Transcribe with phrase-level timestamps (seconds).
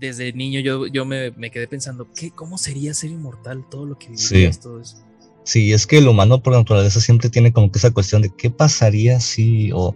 [0.00, 3.64] desde niño yo, yo me, quedé pensando, ¿qué, ¿cómo sería ser inmortal?
[3.70, 4.62] Todo lo que vivirías, sí.
[4.62, 4.96] todo eso.
[5.44, 8.50] Sí, es que el humano por naturaleza siempre tiene como que esa cuestión de qué
[8.50, 9.94] pasaría si o,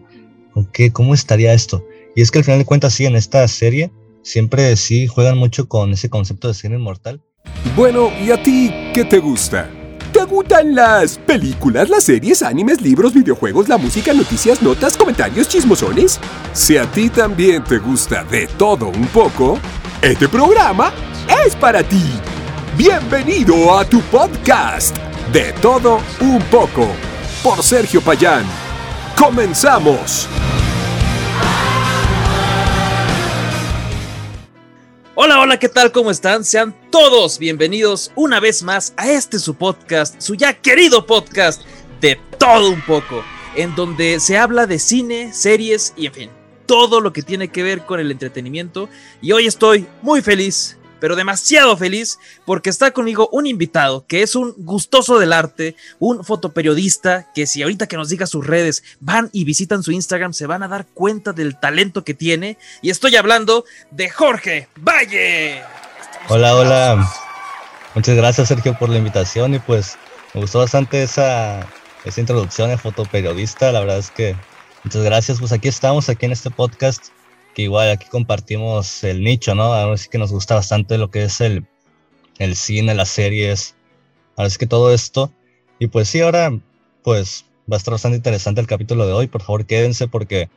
[0.54, 1.85] o qué, cómo estaría esto.
[2.14, 3.90] Y es que al final de cuentas sí, en esta serie
[4.22, 7.23] siempre sí juegan mucho con ese concepto de ser inmortal.
[7.75, 9.71] Bueno, ¿y a ti qué te gusta?
[10.12, 16.21] ¿Te gustan las películas, las series, animes, libros, videojuegos, la música, noticias, notas, comentarios, chismosones?
[16.52, 19.59] Si a ti también te gusta de todo un poco,
[20.05, 20.93] este programa
[21.46, 22.05] es para ti.
[22.77, 24.95] Bienvenido a tu podcast,
[25.33, 26.87] De todo un poco,
[27.42, 28.45] por Sergio Payán.
[29.16, 30.28] ¡Comenzamos!
[35.14, 35.91] Hola, hola, ¿qué tal?
[35.91, 36.45] ¿Cómo están?
[36.45, 41.62] Sean todos bienvenidos una vez más a este su podcast, su ya querido podcast
[42.02, 43.25] de todo un poco,
[43.56, 46.30] en donde se habla de cine, series y en fin,
[46.66, 48.88] todo lo que tiene que ver con el entretenimiento.
[49.20, 54.34] Y hoy estoy muy feliz pero demasiado feliz porque está conmigo un invitado que es
[54.34, 59.28] un gustoso del arte, un fotoperiodista que si ahorita que nos diga sus redes van
[59.30, 62.56] y visitan su Instagram se van a dar cuenta del talento que tiene.
[62.80, 65.62] Y estoy hablando de Jorge Valle.
[66.28, 67.12] Hola, hola.
[67.94, 69.98] Muchas gracias Sergio por la invitación y pues
[70.33, 71.69] me gustó bastante esa,
[72.06, 73.72] esa introducción de fotoperiodista.
[73.72, 74.34] La verdad es que
[74.84, 75.38] muchas gracias.
[75.38, 77.06] Pues aquí estamos, aquí en este podcast
[77.54, 79.72] que igual aquí compartimos el nicho, ¿no?
[79.74, 81.66] Ahora sí que nos gusta bastante lo que es el,
[82.38, 83.77] el cine, las series,
[84.36, 85.32] ahora sí que todo esto.
[85.78, 86.52] Y pues sí, ahora
[87.02, 89.27] pues va a estar bastante interesante el capítulo de hoy.
[89.27, 90.48] Por favor, quédense porque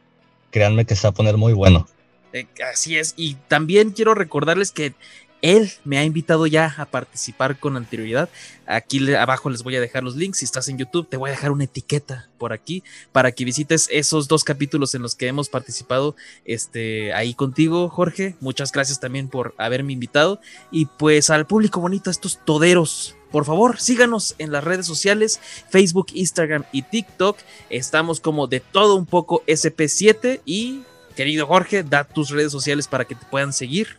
[0.51, 1.87] créanme que se va a poner muy bueno.
[2.33, 3.13] Eh, así es.
[3.15, 4.93] Y también quiero recordarles que
[5.41, 8.29] él me ha invitado ya a participar con anterioridad.
[8.65, 10.39] Aquí abajo les voy a dejar los links.
[10.39, 13.87] Si estás en YouTube, te voy a dejar una etiqueta por aquí para que visites
[13.91, 18.35] esos dos capítulos en los que hemos participado este, ahí contigo, Jorge.
[18.39, 20.41] Muchas gracias también por haberme invitado.
[20.71, 23.15] Y pues al público bonito, estos toderos.
[23.31, 27.37] Por favor, síganos en las redes sociales, Facebook, Instagram y TikTok.
[27.69, 30.83] Estamos como de todo un poco SP7 y
[31.15, 33.97] querido Jorge, da tus redes sociales para que te puedan seguir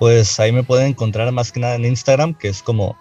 [0.00, 2.96] pues ahí me pueden encontrar más que nada en Instagram, que es como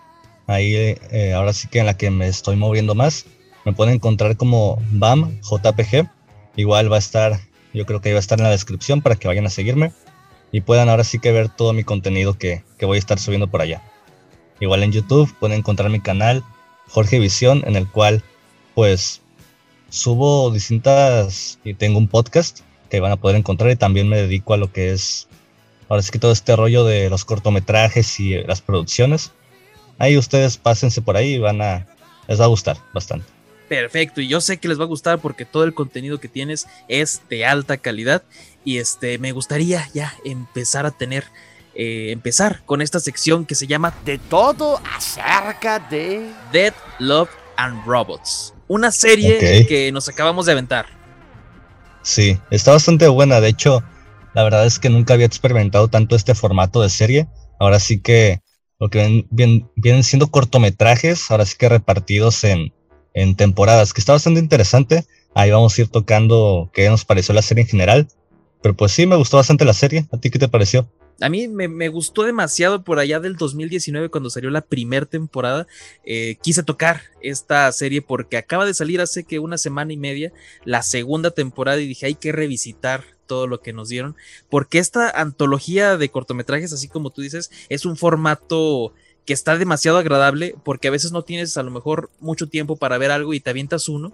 [0.48, 3.26] ahí eh, ahora sí que en la que me estoy moviendo más.
[3.64, 6.10] Me pueden encontrar como BAM JPG.
[6.58, 7.40] Igual va a estar,
[7.74, 9.94] yo creo que ahí va a estar en la descripción para que vayan a seguirme
[10.52, 13.48] y puedan ahora sí que ver todo mi contenido que, que voy a estar subiendo
[13.48, 13.82] por allá.
[14.60, 16.44] Igual en YouTube pueden encontrar mi canal
[16.90, 18.24] Jorge Visión, en el cual
[18.76, 19.22] pues
[19.88, 24.54] subo distintas y tengo un podcast que van a poder encontrar y también me dedico
[24.54, 25.30] a lo que es
[25.90, 29.32] ahora sí que todo este rollo de los cortometrajes y las producciones,
[29.98, 31.88] ahí ustedes pásense por ahí y van a,
[32.28, 33.26] les va a gustar bastante.
[33.68, 36.68] Perfecto, y yo sé que les va a gustar porque todo el contenido que tienes
[36.88, 38.24] es de alta calidad.
[38.66, 41.26] Y este me gustaría ya empezar a tener
[41.76, 47.86] eh, empezar con esta sección que se llama De todo acerca de Dead Love and
[47.86, 50.88] Robots, una serie que nos acabamos de aventar.
[52.02, 53.84] Sí, está bastante buena, de hecho,
[54.40, 57.28] la verdad es que nunca había experimentado tanto este formato de serie.
[57.60, 58.40] Ahora sí que
[58.80, 62.74] lo que vienen siendo cortometrajes, ahora sí que repartidos en,
[63.14, 65.06] en temporadas, que está bastante interesante.
[65.36, 68.08] Ahí vamos a ir tocando qué nos pareció la serie en general.
[68.62, 70.08] Pero pues sí, me gustó bastante la serie.
[70.10, 70.90] ¿A ti qué te pareció?
[71.20, 75.68] A mí me, gustó demasiado por allá del 2019 cuando salió la primera temporada.
[76.06, 80.32] Eh, quise tocar esta serie porque acaba de salir hace que una semana y media
[80.64, 84.18] la segunda temporada y dije hay que revisitar todo lo que nos dieron,
[84.50, 88.92] porque esta antología de cortometrajes, así como tú dices, es un formato
[89.26, 92.98] que está demasiado agradable, porque a veces no tienes a lo mejor mucho tiempo para
[92.98, 94.12] ver algo y te avientas uno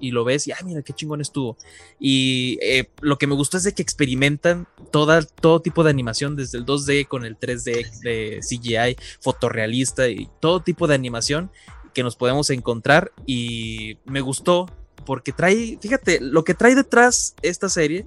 [0.00, 1.56] y lo ves y, ay, mira qué chingón estuvo.
[2.00, 6.58] Y eh, lo que me gustó es de que experimentan todo tipo de animación, desde
[6.58, 11.50] el 2D con el 3D de CGI, fotorrealista y todo tipo de animación
[11.94, 13.12] que nos podemos encontrar.
[13.26, 14.68] Y me gustó
[15.04, 18.06] porque trae, fíjate, lo que trae detrás esta serie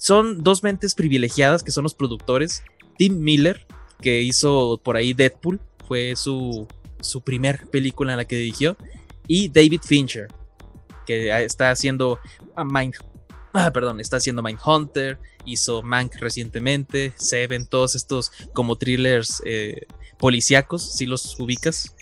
[0.00, 2.62] son dos mentes privilegiadas que son los productores.
[2.96, 3.66] Tim Miller,
[4.00, 6.66] que hizo por ahí Deadpool, fue su,
[7.02, 8.78] su primer película en la que dirigió.
[9.26, 10.28] Y David Fincher,
[11.04, 12.18] que está haciendo
[12.56, 12.94] Mind,
[13.52, 19.82] ah, perdón, está haciendo Mindhunter, hizo Mank recientemente, Seven, todos estos como thrillers eh,
[20.18, 21.94] policíacos, si los ubicas.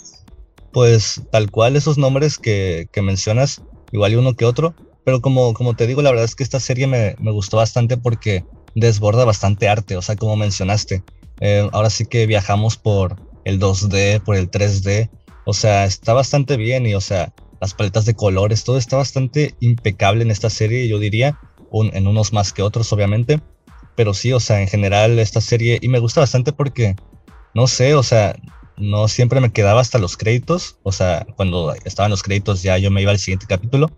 [0.73, 3.61] Pues tal cual esos nombres que, que mencionas,
[3.91, 4.77] igual uno que otro,
[5.09, 7.97] pero como, como te digo, la verdad es que esta serie me, me gustó bastante
[7.97, 11.07] porque desborda bastante arte, o sea, como mencionaste.
[11.41, 15.11] Eh, ahora sí que viajamos por el 2D, por el 3D,
[15.45, 19.57] o sea, está bastante bien y, o sea, las paletas de colores, todo está bastante
[19.61, 21.39] impecable en esta serie, yo diría,
[21.71, 23.41] un, en unos más que otros, obviamente.
[23.95, 26.99] pero sí, o sea, en general esta serie, y me gusta bastante porque,
[27.55, 28.37] no sé, o sea,
[28.77, 32.91] no siempre me quedaba hasta los créditos, o sea, cuando estaban los créditos ya yo
[32.91, 33.97] me iba al siguiente capítulo,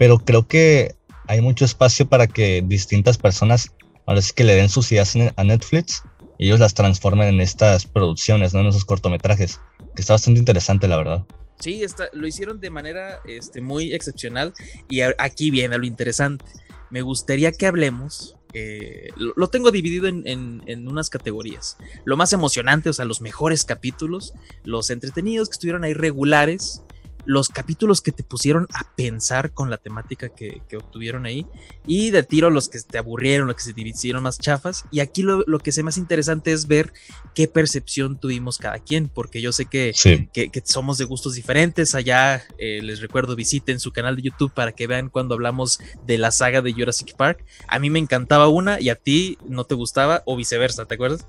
[0.00, 0.94] pero creo que
[1.28, 3.70] hay mucho espacio para que distintas personas,
[4.06, 6.04] ahora sí que le den sus ideas a Netflix
[6.38, 8.60] y ellos las transformen en estas producciones, ¿no?
[8.60, 9.60] En esos cortometrajes,
[9.94, 11.26] que está bastante interesante, la verdad.
[11.58, 14.54] Sí, está, lo hicieron de manera este, muy excepcional
[14.88, 16.46] y aquí viene lo interesante.
[16.88, 21.76] Me gustaría que hablemos eh, lo, tengo dividido en, en, unas categorías.
[22.04, 24.32] Lo más emocionante, o sea, los mejores capítulos,
[24.64, 26.82] los entretenidos que estuvieron ahí regulares,
[27.24, 31.46] los capítulos que te pusieron a pensar con la temática que, obtuvieron ahí
[31.86, 34.84] y de tiro los que te aburrieron, los que se hicieron más chafas.
[34.90, 36.92] Y aquí lo, que sé más interesante es ver
[37.34, 39.92] qué percepción tuvimos cada quien, porque yo sé que,
[40.32, 41.94] que, somos de gustos diferentes.
[41.94, 46.18] Allá eh, les recuerdo, visiten su canal de YouTube para que vean cuando hablamos de
[46.18, 47.44] la saga de Jurassic Park.
[47.68, 51.26] A mí me encantaba una y a ti no te gustaba o viceversa, ¿te acuerdas?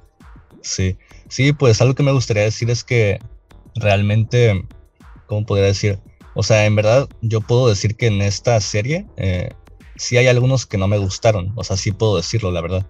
[0.61, 0.97] Sí,
[1.27, 3.19] sí, pues algo que me gustaría decir es que
[3.75, 4.65] realmente
[5.31, 5.97] ¿cómo podría decir?
[6.35, 9.51] O sea, en verdad yo puedo decir que en esta serie eh,
[9.95, 11.53] sí hay algunos que no me gustaron.
[11.55, 12.85] O sea, sí puedo decirlo, la verdad.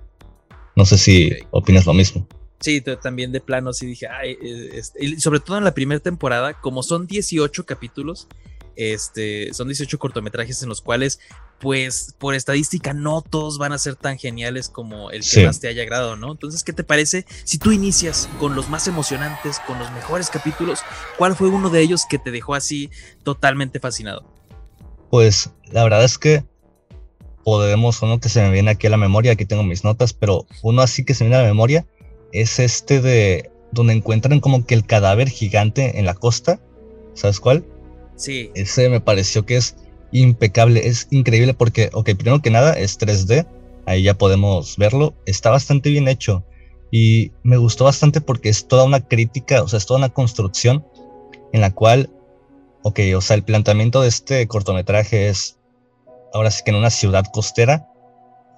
[0.76, 2.28] No sé si opinas lo mismo.
[2.60, 6.60] Sí, también de plano sí dije, ay, eh, este", sobre todo en la primera temporada,
[6.60, 8.28] como son 18 capítulos,
[8.76, 11.20] este, son 18 cortometrajes en los cuales,
[11.62, 15.68] pues, por estadística, no todos van a ser tan geniales como el que más te
[15.68, 16.32] haya agradado, ¿no?
[16.32, 20.80] Entonces, ¿qué te parece si tú inicias con los más emocionantes, con los mejores capítulos?
[21.18, 22.90] ¿Cuál fue uno de ellos que te dejó así
[23.24, 24.26] totalmente fascinado?
[25.12, 26.44] Pues, la verdad es que
[27.44, 30.48] podemos, uno que se me viene aquí a la memoria, aquí tengo mis notas, pero
[30.64, 31.86] uno así que se me viene a la memoria
[32.34, 36.60] es este de donde encuentran como que el cadáver gigante en la costa,
[37.14, 37.64] ¿sabes cuál?
[38.16, 38.50] Sí.
[38.56, 39.76] Ese me pareció que es
[40.12, 43.48] impecable, es increíble porque, ok, primero que nada es 3D,
[43.86, 46.44] ahí ya podemos verlo, está bastante bien hecho
[46.92, 50.86] y me gustó bastante porque es toda una crítica, o sea, es toda una construcción
[51.54, 52.10] en la cual,
[52.84, 55.58] ok, o sea, el planteamiento de este cortometraje es,
[56.34, 57.88] ahora sí que en una ciudad costera,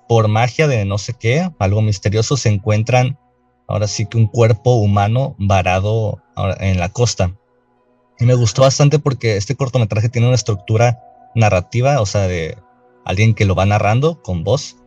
[0.10, 3.18] por magia de no sé qué, algo misterioso, se encuentran
[3.68, 6.22] ahora sí que un cuerpo humano varado
[6.60, 7.36] en la costa.
[8.20, 11.00] Y me gustó bastante porque este cortometraje tiene una estructura
[11.36, 12.58] narrativa, o sea, de
[13.06, 14.78] alguien que lo va narrando con voz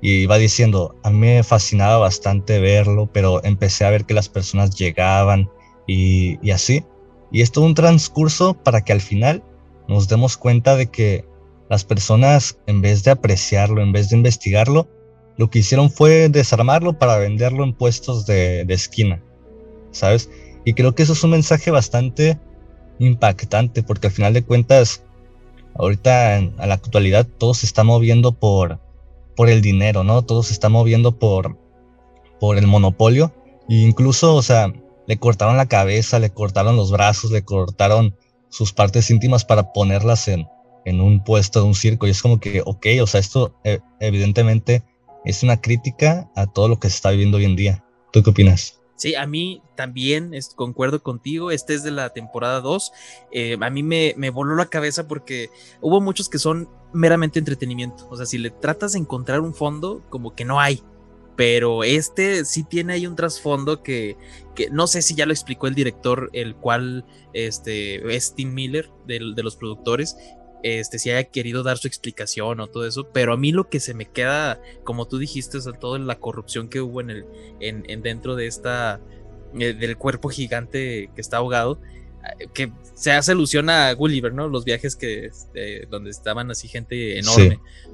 [0.00, 4.28] y va diciendo, a mí me fascinaba bastante verlo, pero empecé a ver que las
[4.28, 5.50] personas llegaban
[5.86, 6.84] y, así.
[7.30, 9.44] Y es todo un transcurso para que al final
[9.88, 11.26] nos demos cuenta de que
[11.68, 14.88] las personas, en vez de apreciarlo, en vez de investigarlo,
[15.36, 19.22] lo que hicieron fue desarmarlo para venderlo en puestos de esquina,
[19.90, 20.28] ¿sabes?
[20.64, 22.38] Y creo que eso es un mensaje bastante
[22.98, 25.04] impactante porque al final de cuentas,
[25.74, 28.80] ahorita en, a la actualidad todo se está moviendo por,
[29.36, 30.22] por el dinero, ¿no?
[30.22, 31.58] Todo se está moviendo por,
[32.38, 33.32] por el monopolio.
[33.68, 34.72] E incluso, o sea,
[35.06, 38.16] le cortaron la cabeza, le cortaron los brazos, le cortaron
[38.48, 40.46] sus partes íntimas para ponerlas en,
[40.84, 42.06] en un puesto de un circo.
[42.06, 44.82] Y es como que, ok, o sea, esto eh, evidentemente
[45.24, 47.84] es una crítica a todo lo que se está viviendo hoy en día.
[48.12, 48.79] ¿Tú qué opinas?
[49.00, 51.50] Sí, a mí también concuerdo contigo.
[51.50, 52.92] Este es de la temporada 2.
[53.32, 55.48] Eh, a mí me, me, voló la cabeza porque
[55.80, 58.06] hubo muchos que son meramente entretenimiento.
[58.10, 60.82] O sea, si le tratas de encontrar un fondo, como que no hay.
[61.34, 64.18] Pero este sí tiene ahí un trasfondo que,
[64.54, 68.90] que no sé si ya lo explicó el director, el cual este, es Tim Miller
[69.06, 70.18] de los productores,
[70.62, 73.80] este, si haya querido dar su explicación o todo eso, pero a mí lo que
[73.80, 77.24] se me queda, como tú dijiste, o sea, toda la corrupción que hubo en el,
[77.60, 79.00] en, dentro de esta,
[79.58, 81.80] eh, del cuerpo gigante que está ahogado,
[82.38, 84.48] eh, que se hace alusión a Gulliver, ¿no?
[84.48, 87.58] Los viajes que, este, donde estaban así gente enorme.
[87.84, 87.90] Sí,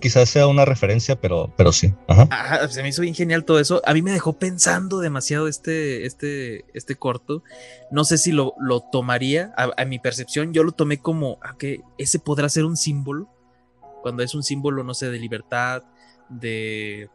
[0.00, 1.94] quizás sea una referencia, pero, pero sí.
[2.08, 2.68] Ajá.
[2.68, 3.82] se me hizo bien genial todo eso.
[3.84, 7.42] A mí me dejó pensando demasiado este, este, este corto.
[7.90, 11.80] No sé si lo, lo tomaría, a, mi percepción, yo lo tomé como a que
[11.98, 13.28] ese podrá ser un símbolo.
[14.02, 15.84] Cuando es un símbolo, no sé, de libertad,
[16.28, 17.08] de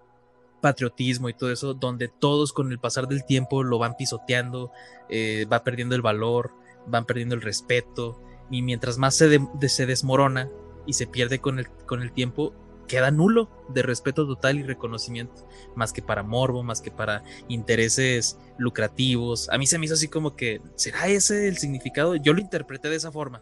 [0.62, 4.72] patriotismo y todo eso, donde todos con el pasar del tiempo lo van pisoteando,
[5.10, 6.52] eh, va perdiendo el valor,
[6.88, 10.50] van perdiendo el respeto, y mientras más se, se desmorona,
[10.88, 12.54] y se pierde con el, con el tiempo,
[12.88, 18.40] queda nulo de respeto total y reconocimiento, más que para morbo, más que para intereses
[18.58, 19.50] lucrativos.
[19.50, 22.16] A mí se me hizo así como que, ¿será ese el significado?
[22.16, 23.42] Yo lo interpreté de esa forma.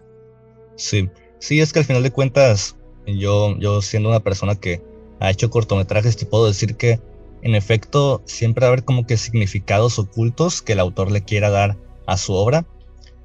[0.76, 1.10] Sí,
[1.40, 2.76] sí, es que al final de cuentas,
[3.06, 4.82] yo, yo siendo una persona que
[5.20, 7.00] ha hecho cortometrajes, te puedo decir que
[7.42, 11.50] en efecto siempre va a haber como que significados ocultos que el autor le quiera
[11.50, 12.66] dar a su obra,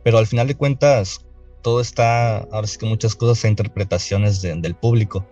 [0.04, 1.24] pero al final de cuentas
[1.60, 5.26] todo está, ahora sí que muchas cosas a interpretaciones del público.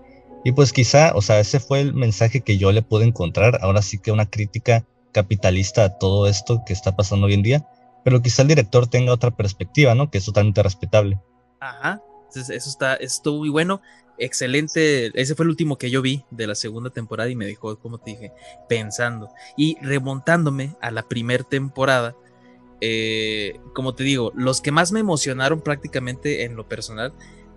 [0.44, 3.58] Y pues quizá, o sea, ese fue el mensaje que yo le pude encontrar.
[3.62, 7.68] Ahora sí que una crítica capitalista a todo esto que está pasando hoy en día.
[8.04, 10.10] Pero quizá el director tenga otra perspectiva, ¿no?
[10.10, 11.20] Que es totalmente respetable.
[11.60, 12.00] Ajá.
[12.28, 13.82] Entonces, eso está, estuvo muy bueno.
[14.16, 15.10] Excelente.
[15.20, 17.98] Ese fue el último que yo vi de la segunda temporada y me dejó, como
[17.98, 18.32] te dije,
[18.68, 19.30] pensando.
[19.56, 22.16] Y remontándome a la primera temporada,
[22.80, 27.12] eh, como te digo, los que más me emocionaron prácticamente en lo personal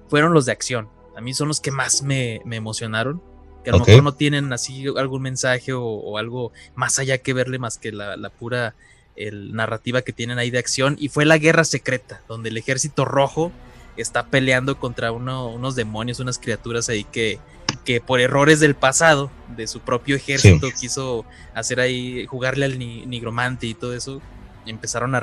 [0.10, 0.90] fueron los de acción.
[1.16, 3.22] A mí son los que más me, emocionaron.
[3.64, 7.60] Que a lo mejor no tienen así algún mensaje o, algo más allá que verle
[7.60, 8.76] más que la, pura
[9.16, 10.96] narrativa que tienen ahí de acción.
[11.00, 13.52] Y fue la guerra secreta, donde el ejército rojo
[13.98, 17.38] está peleando contra unos demonios, unas criaturas ahí que,
[17.86, 21.24] que por errores del pasado, de su propio ejército, quiso
[21.54, 24.24] hacer ahí, jugarle al nigromante y todo eso
[24.66, 25.22] empezaron a,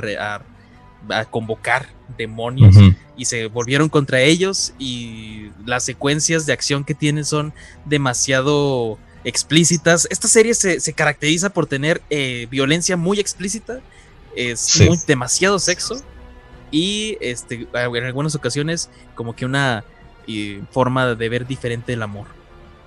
[1.10, 2.76] a, convocar demonios
[3.16, 7.52] y se volvieron contra ellos y las secuencias de acción que tienen son
[7.84, 10.06] demasiado explícitas.
[10.10, 13.80] Esta serie se, caracteriza por tener eh, violencia muy explícita,
[14.36, 16.00] es demasiado sexo
[16.70, 19.84] y este, en algunas ocasiones como que una
[20.26, 22.37] eh, forma de ver diferente el amor.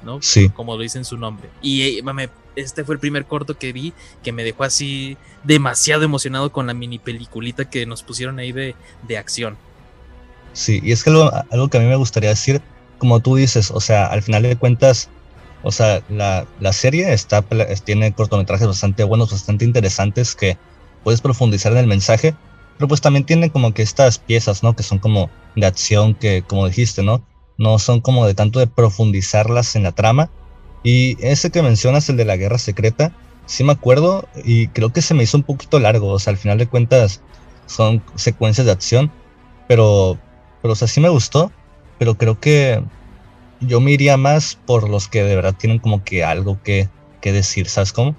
[0.04, 0.22] ¿No?
[0.22, 0.50] Sí.
[0.50, 1.50] Como lo dice en su nombre.
[1.62, 3.94] Y eh, este fue el primer corto que vi
[4.24, 8.76] que me dejó así demasiado emocionado con la mini peliculita que nos pusieron ahí de,
[9.08, 9.58] de acción.
[10.54, 12.62] Sí, y es que algo, algo, que a mí me gustaría decir,
[12.98, 15.10] como tú dices, o sea, al final de cuentas,
[15.64, 17.42] o sea, la, la serie está,
[17.84, 20.58] tiene cortometrajes bastante buenos, bastante interesantes que
[21.04, 22.36] puedes profundizar en el mensaje,
[22.78, 24.76] pero pues también tiene como que estas piezas, ¿no?
[24.76, 27.24] Que son como de acción, que como dijiste, ¿no?
[27.58, 30.30] No son como de tanto de profundizarlas en la trama,
[30.84, 33.14] y ese que mencionas, el de la guerra secreta,
[33.46, 36.08] sí me acuerdo y creo que se me hizo un poquito largo.
[36.10, 37.22] O sea, al final de cuentas
[37.66, 39.12] son secuencias de acción,
[39.68, 40.18] pero,
[40.62, 41.52] pero o sea, sí me gustó,
[42.00, 42.84] pero creo que
[43.60, 46.90] yo me iría más por los que de verdad tienen como que algo que,
[47.22, 48.16] que decir, ¿sabes cómo?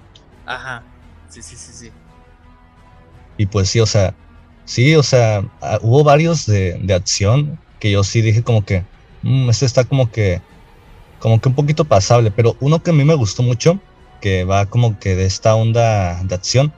[0.47, 0.85] Ajá,
[1.29, 1.91] sí, sí, sí, sí.
[3.39, 4.15] Y pues sí, o sea,
[4.65, 8.85] sí, o sea, ah, hubo varios de, de acción que yo sí dije como que,
[9.23, 10.41] mmm, este está como que
[11.23, 13.79] como que un poquito pasable, pero uno que a mí me gustó mucho,
[14.21, 16.73] que va como que de esta onda de acción,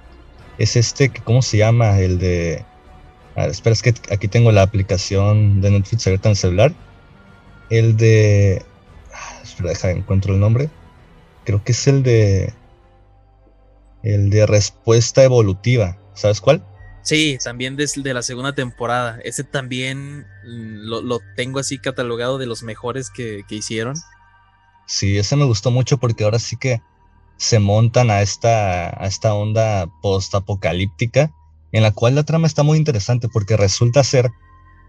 [0.58, 1.98] es este que, ¿cómo se llama?
[1.98, 2.62] El de...
[3.36, 6.74] A ver, espera, es que aquí tengo la aplicación de Netflix abierta en el celular.
[7.70, 8.62] El de...
[9.14, 10.68] Ah, espera, deja, encuentro el nombre.
[11.44, 12.52] Creo que es el de...
[14.02, 15.96] El de respuesta evolutiva.
[16.12, 16.62] ¿Sabes cuál?
[17.04, 19.20] Sí, también desde la segunda temporada.
[19.24, 23.94] Ese también mm, lo, tengo así catalogado de los mejores que, que hicieron.
[24.86, 26.80] Sí, ese me gustó mucho porque ahora sí que
[27.36, 31.32] se montan a esta, a esta onda post-apocalíptica,
[31.72, 34.30] en la cual la trama está muy interesante porque resulta ser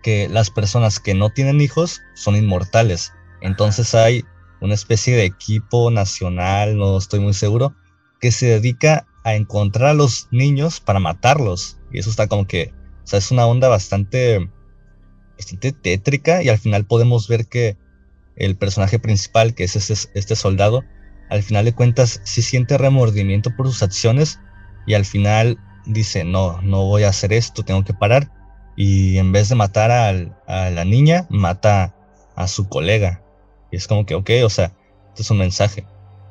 [0.02, 3.12] que las personas que no tienen hijos son inmortales.
[3.42, 4.24] Entonces hay
[4.62, 7.76] una especie de equipo nacional, no estoy muy seguro,
[8.22, 11.78] que se dedica a encontrar a los niños para matarlos.
[11.96, 12.74] Y eso está como que,
[13.06, 14.50] o sea, es una onda bastante,
[15.38, 17.78] bastante tétrica y al final podemos ver que
[18.36, 20.84] el personaje principal, que es este, este, soldado,
[21.30, 24.40] al final de cuentas sí siente remordimiento por sus acciones
[24.86, 28.30] y al final dice, no, no voy a hacer esto, tengo que parar.
[28.76, 31.96] Y en vez de matar a la niña, mata
[32.36, 33.24] a su colega.
[33.72, 34.74] Y es como que, ok, o sea,
[35.08, 35.88] esto es un mensaje.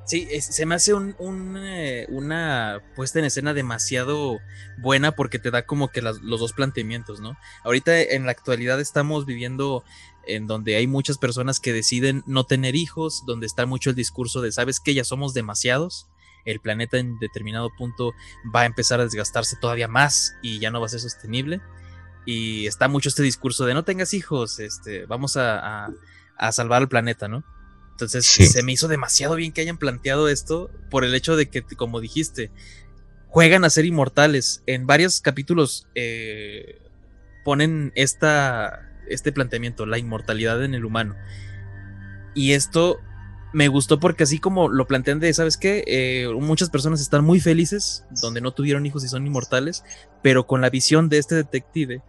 [0.07, 4.39] Sí, se me hace eh, una puesta en escena demasiado
[4.79, 7.39] buena porque te da como que los dos planteamientos, ¿no?
[7.65, 9.83] Ahorita en la actualidad estamos viviendo
[10.27, 14.43] en donde hay muchas personas que deciden no tener hijos, donde está mucho el discurso
[14.43, 16.09] de, ¿sabes que Ya somos demasiados,
[16.45, 18.13] el planeta en determinado punto
[18.55, 21.61] va a empezar a desgastarse todavía más y ya no va a ser sostenible.
[22.27, 25.89] Y está mucho este discurso de no tengas hijos, este, vamos a,
[26.53, 27.45] salvar al planeta, ¿no?
[27.95, 31.63] Entonces se me hizo demasiado bien que hayan planteado esto por el hecho de que,
[31.63, 32.51] como dijiste,
[33.29, 34.65] juegan a ser inmortales.
[34.67, 36.83] En varios capítulos eh,
[37.45, 41.15] ponen esta, este planteamiento, la inmortalidad en el humano.
[42.35, 42.99] Y esto
[43.53, 45.85] me gustó porque así como lo plantean de, ¿sabes qué?
[45.87, 49.85] Eh, muchas personas están muy felices donde no tuvieron hijos y son inmortales,
[50.21, 52.03] pero con la visión de este detective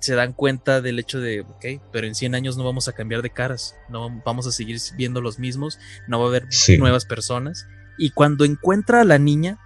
[0.00, 3.22] se dan cuenta del hecho de, ok, pero en 100 años no vamos a cambiar
[3.22, 6.48] de caras, no vamos a seguir viendo los mismos, no va a haber
[6.78, 7.66] nuevas personas.
[7.96, 9.58] Y cuando encuentra a la niña,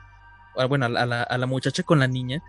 [0.57, 2.43] ah, bueno, a la, a la muchacha con la niña,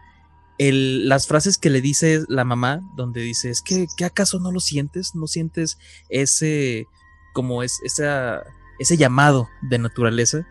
[0.60, 4.60] las frases que le dice la mamá, donde dice, es que, ¿qué acaso no lo
[4.60, 5.16] sientes?
[5.16, 5.78] ¿No sientes
[6.10, 6.86] ese,
[7.34, 8.44] como es, esa,
[8.78, 10.46] ese llamado de naturaleza?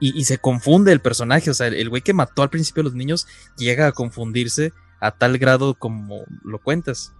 [0.00, 2.94] Y, se confunde el personaje, o sea, el güey que mató al principio a los
[2.94, 3.26] niños
[3.56, 4.70] llega a confundirse
[5.00, 7.12] a tal grado como lo cuentas.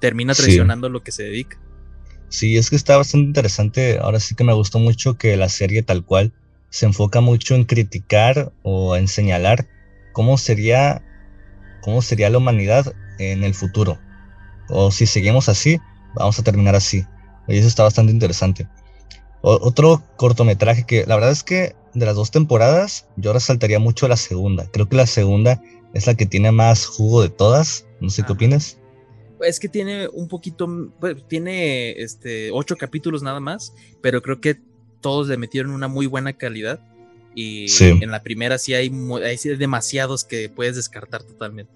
[0.00, 1.58] Termina traicionando lo que se dedica.
[2.28, 3.98] Sí, es que está bastante interesante.
[3.98, 6.32] Ahora sí que me gustó mucho que la serie tal cual
[6.70, 9.68] se enfoca mucho en criticar o en señalar
[10.12, 11.02] cómo sería,
[11.82, 13.98] cómo sería la humanidad en el futuro.
[14.68, 15.78] O si seguimos así,
[16.14, 17.06] vamos a terminar así.
[17.46, 18.66] Y eso está bastante interesante.
[19.42, 24.16] otro cortometraje que la verdad es que de las dos temporadas yo resaltaría mucho la
[24.16, 24.68] segunda.
[24.70, 25.62] Creo que la segunda
[25.94, 27.86] es la que tiene más jugo de todas.
[28.00, 28.78] No sé qué opinas.
[29.40, 30.68] Es que tiene un poquito,
[31.00, 34.58] pues, tiene este ocho capítulos nada más, pero creo que
[35.00, 36.80] todos le metieron una muy buena calidad.
[37.36, 38.92] Y en la primera sí hay,
[39.24, 41.72] hay demasiados que puedes descartar totalmente.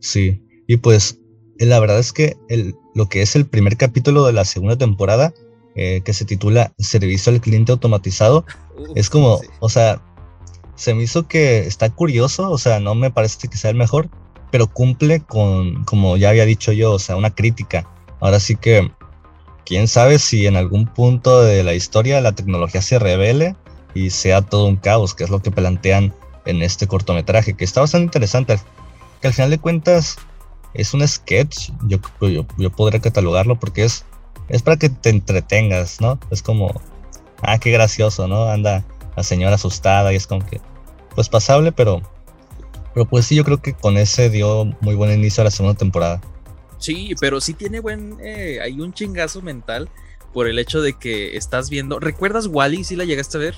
[0.00, 1.20] Sí, y pues
[1.58, 5.34] la verdad es que el, lo que es el primer capítulo de la segunda temporada,
[5.78, 8.44] eh, que se titula Servicio al Cliente Automatizado,
[8.96, 10.02] es como, o sea,
[10.74, 14.10] se me hizo que está curioso, o sea, no me parece que sea el mejor,
[14.50, 17.88] pero cumple con, como ya había dicho yo, o sea, una crítica.
[18.20, 18.90] Ahora sí que,
[19.64, 23.54] quién sabe si en algún punto de la historia la tecnología se revele
[23.94, 26.12] y sea todo un caos, que es lo que plantean
[26.44, 28.58] en este cortometraje, que está bastante interesante,
[29.20, 30.16] que al final de cuentas
[30.74, 31.98] es un sketch, yo,
[32.56, 34.04] yo, podría catalogarlo porque es,
[34.48, 36.18] es para que te entretengas, ¿no?
[36.30, 36.80] Es como,
[37.42, 38.44] ah, qué gracioso, ¿no?
[38.44, 38.84] Anda
[39.16, 40.60] la señora asustada y es como que,
[41.14, 42.02] pues pasable, pero,
[42.94, 45.76] pero pues sí, yo creo que con ese dio muy buen inicio a la segunda
[45.76, 46.20] temporada.
[46.78, 49.90] Sí, pero sí tiene buen, eh, hay un chingazo mental
[50.32, 52.84] por el hecho de que estás viendo, ¿recuerdas Wally?
[52.84, 53.54] si la llegaste a ver?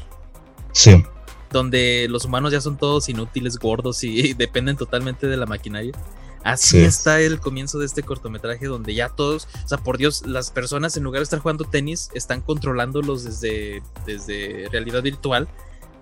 [0.73, 1.04] Sí.
[1.50, 5.92] Donde los humanos ya son todos inútiles, gordos y dependen totalmente de la maquinaria.
[6.42, 10.50] Así está el comienzo de este cortometraje donde ya todos, o sea, por Dios, las
[10.50, 15.49] personas en lugar de estar jugando tenis están controlándolos desde, desde realidad virtual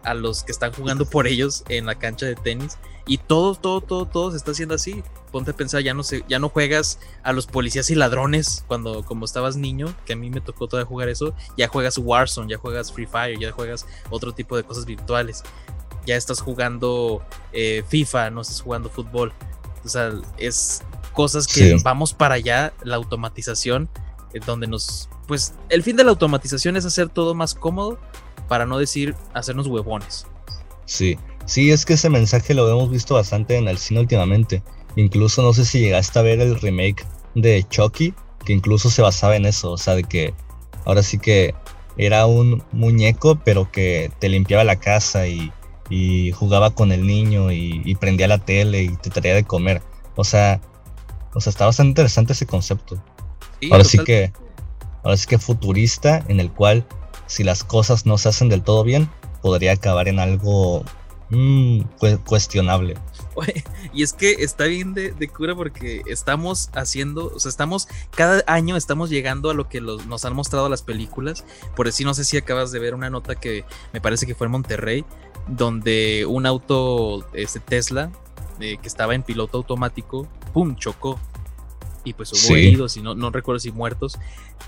[0.05, 2.79] a los que están jugando por ellos en la cancha de tenis
[3.09, 5.03] y todo, todo, todo, todo se está haciendo así.
[5.33, 9.05] Ponte a pensar, ya no sé, ya no juegas a los policías y ladrones cuando
[9.05, 12.59] como estabas niño, que a mí me tocó todavía jugar eso, ya juegas Warzone, ya
[12.59, 15.43] juegas Free Fire, ya juegas otro tipo de cosas virtuales.
[16.07, 19.33] Ya estás jugando eh, FIFA, no estás jugando fútbol.
[19.85, 20.83] O sea, es
[21.13, 23.89] cosas que vamos para allá, la automatización,
[24.35, 27.99] eh, donde nos, pues, el fin de la automatización es hacer todo más cómodo,
[28.49, 30.27] para no decir hacernos huevones.
[30.87, 34.63] Sí, sí, es que ese mensaje lo hemos visto bastante en el cine últimamente.
[34.97, 38.15] Incluso no sé si llegaste a ver el remake de Chucky,
[38.45, 40.35] que incluso se basaba en eso, o sea, de que
[40.87, 41.55] ahora sí que
[41.99, 45.53] era un muñeco, pero que te limpiaba la casa y
[45.91, 49.83] y jugaba con el niño y, prendía la tele y te traía de comer.
[50.17, 50.61] O sea,
[51.35, 53.03] o sea, está bastante interesante ese concepto.
[53.71, 54.33] ahora sí que,
[55.03, 56.87] ahora sí que futurista, en el cual
[57.27, 59.09] si las cosas no se hacen del todo bien,
[59.43, 60.85] podría acabar en algo
[61.31, 61.83] mm,
[62.25, 62.97] cuestionable.
[63.93, 68.77] y es que está bien de, cura porque estamos haciendo, o sea, estamos, cada año
[68.77, 71.45] estamos llegando a lo que nos han mostrado las películas.
[71.77, 74.47] Por decir, no sé si acabas de ver una nota que me parece que fue
[74.47, 75.05] en Monterrey,
[75.49, 78.11] donde un auto, este Tesla,
[78.61, 80.77] eh, que estaba en piloto automático, ¡pum!
[80.77, 81.19] chocó.
[82.05, 84.19] Y pues hubo heridos y no, no, recuerdo si muertos.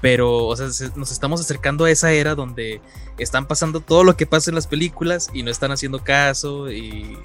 [0.00, 0.66] Pero, o sea,
[0.96, 2.80] nos estamos acercando a esa era donde
[3.18, 6.70] están pasando todo lo que pasa en las películas y no están haciendo caso.
[6.70, 7.16] Y,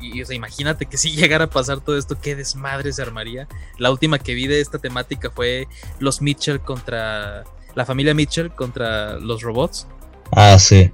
[0.00, 3.46] y o sea, imagínate que si llegara a pasar todo esto, qué desmadre se armaría.
[3.76, 5.68] La última que vi de esta temática fue
[5.98, 7.44] los Mitchell contra.
[7.74, 9.86] La familia Mitchell contra los robots.
[10.32, 10.90] Ah, sí.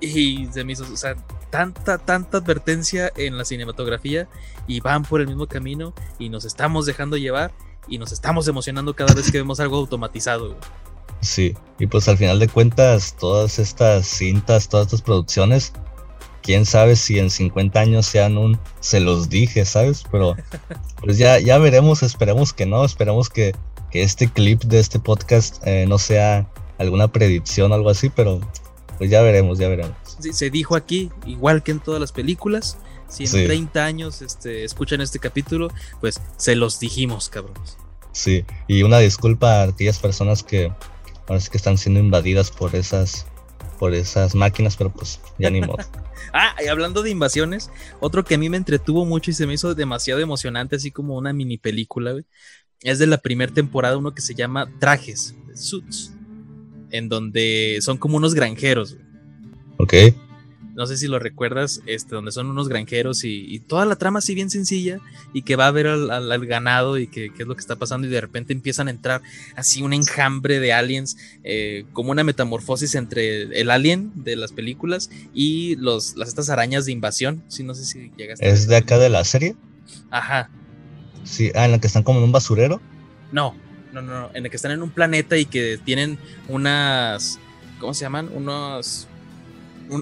[0.00, 1.16] Y se me hizo, o sea,
[1.50, 4.28] tanta, tanta advertencia en la cinematografía
[4.66, 7.52] y van por el mismo camino y nos estamos dejando llevar
[7.88, 10.56] y nos estamos emocionando cada vez que vemos algo automatizado.
[11.20, 15.72] Sí, y pues al final de cuentas, todas estas cintas, todas estas producciones,
[16.42, 20.04] quién sabe si en 50 años sean un se los dije, ¿sabes?
[20.10, 20.36] Pero
[21.02, 23.54] pues ya, ya veremos, esperemos que no, esperemos que,
[23.90, 28.40] que este clip de este podcast eh, no sea alguna predicción o algo así, pero
[28.98, 29.96] pues ya veremos, ya veremos.
[30.18, 32.78] se dijo aquí, igual que en todas las películas,
[33.08, 35.68] si en 30 años este, escuchan este capítulo,
[36.00, 37.76] pues se los dijimos, cabrones.
[38.12, 40.72] Sí, y una disculpa a aquellas personas que
[41.26, 43.26] parece que están siendo invadidas por esas
[43.78, 45.76] por esas máquinas, pero pues ya ni modo.
[46.32, 49.52] ah, y hablando de invasiones, otro que a mí me entretuvo mucho y se me
[49.52, 52.14] hizo demasiado emocionante, así como una mini película,
[52.80, 56.15] es de la primera temporada, uno que se llama Trajes, Suits
[56.90, 58.96] en donde son como unos granjeros.
[59.78, 59.94] Ok.
[60.76, 64.34] No sé si lo recuerdas, este, donde son unos granjeros y, toda la trama así
[64.34, 65.00] bien sencilla
[65.32, 68.10] y que va a ver al, ganado y que, es lo que está pasando y
[68.10, 69.22] de repente empiezan a entrar
[69.54, 75.08] así un enjambre de aliens, eh, como una metamorfosis entre el alien de las películas
[75.32, 77.42] y los, las, estas arañas de invasión.
[77.48, 78.46] Sí, no sé si llegaste.
[78.46, 79.56] ¿Es de acá de la serie?
[80.10, 80.50] Ajá.
[81.24, 82.82] Sí, ah, en la que están como en un basurero.
[83.32, 83.56] No,
[83.96, 87.38] No, no, no, en el que están en un planeta y que tienen unas,
[87.80, 88.28] ¿cómo se llaman?
[88.34, 89.08] Unos,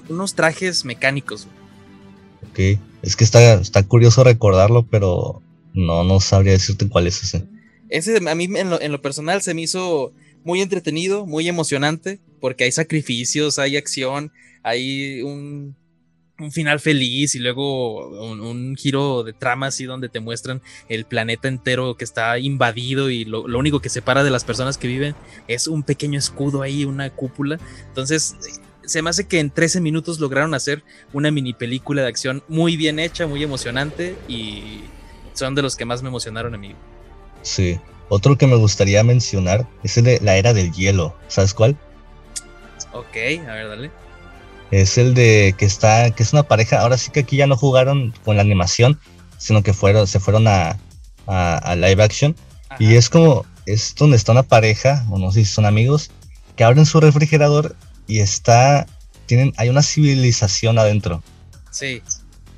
[0.09, 1.47] unos trajes mecánicos.
[2.49, 5.41] Ok, es que está, está curioso recordarlo, pero
[5.73, 7.45] no, no sabría decirte cuál es ese.
[7.87, 10.11] Ese a mí en lo, en lo personal se me hizo
[10.43, 15.77] muy entretenido, muy emocionante, porque hay sacrificios, hay acción, hay un,
[16.39, 21.47] un final feliz y luego un, giro de trama así donde te muestran el planeta
[21.47, 25.15] entero que está invadido y lo, único que separa de las personas que viven
[25.47, 27.59] es un pequeño escudo ahí, una cúpula.
[27.87, 28.35] Entonces,
[28.85, 32.77] se me hace que en 13 minutos lograron hacer una mini película de acción muy
[32.77, 34.81] bien hecha, muy emocionante y
[35.33, 36.75] son de los que más me emocionaron a mí.
[37.41, 37.79] Sí.
[38.07, 41.15] Otro que me gustaría mencionar es el de la era del hielo.
[41.27, 41.75] ¿Sabes cuál?
[42.93, 43.15] Ok,
[43.47, 44.04] a ver, dale.
[44.75, 46.81] Es el de que está, que es una pareja.
[46.81, 48.99] Ahora sí que aquí ya no jugaron con la animación,
[49.37, 50.77] sino que fueron, se fueron a,
[51.27, 52.35] a, live action.
[52.77, 56.11] Y es como, es donde está una pareja, o no sé si son amigos,
[56.57, 57.73] que abren su refrigerador
[58.05, 58.85] y está,
[59.27, 61.23] tienen, hay una civilización adentro.
[61.71, 62.01] Sí,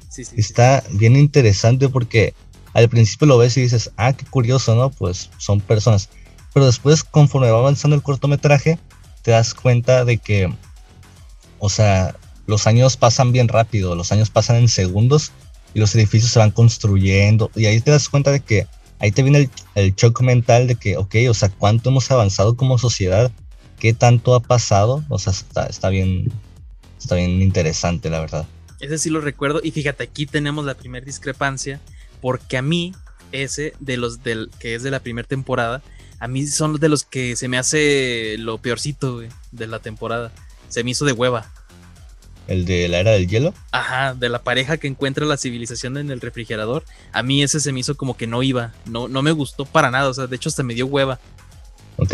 [0.10, 0.34] sí, sí.
[0.38, 2.34] Está bien interesante porque
[2.73, 4.89] al principio lo ves y dices, ah, qué curioso, ¿no?
[4.89, 6.10] Pues son personas.
[6.51, 8.80] Pero después, conforme va avanzando el cortometraje,
[9.21, 10.51] te das cuenta de que
[11.60, 12.15] o sea,
[12.48, 15.32] los años pasan bien rápido, los años pasan en segundos
[15.74, 17.52] y los edificios se van construyendo.
[17.56, 18.67] Y ahí te das cuenta de que
[19.00, 22.78] ahí te viene el, shock mental de que, ok, o sea, cuánto hemos avanzado como
[22.78, 23.32] sociedad,
[23.80, 26.32] qué tanto ha pasado, o sea, está, está bien,
[26.98, 28.48] está bien interesante, la verdad.
[28.80, 29.60] Ese sí lo recuerdo.
[29.63, 31.80] Y fíjate, aquí tenemos la primera discrepancia
[32.22, 32.93] porque a mí
[33.32, 35.82] ese de los del que es de la primera temporada,
[36.20, 40.32] a mí son de los que se me hace lo peorcito de la temporada
[40.69, 41.47] se me hizo de hueva.
[42.47, 43.53] ¿El de la era del hielo?
[43.71, 46.86] Ajá, de la pareja que encuentra la civilización en el refrigerador.
[47.12, 48.73] A mí ese se me hizo como que no iba.
[48.86, 50.10] No, no me gustó para nada.
[50.10, 51.19] O sea, de hecho hasta me dio hueva.
[51.97, 52.13] Ok.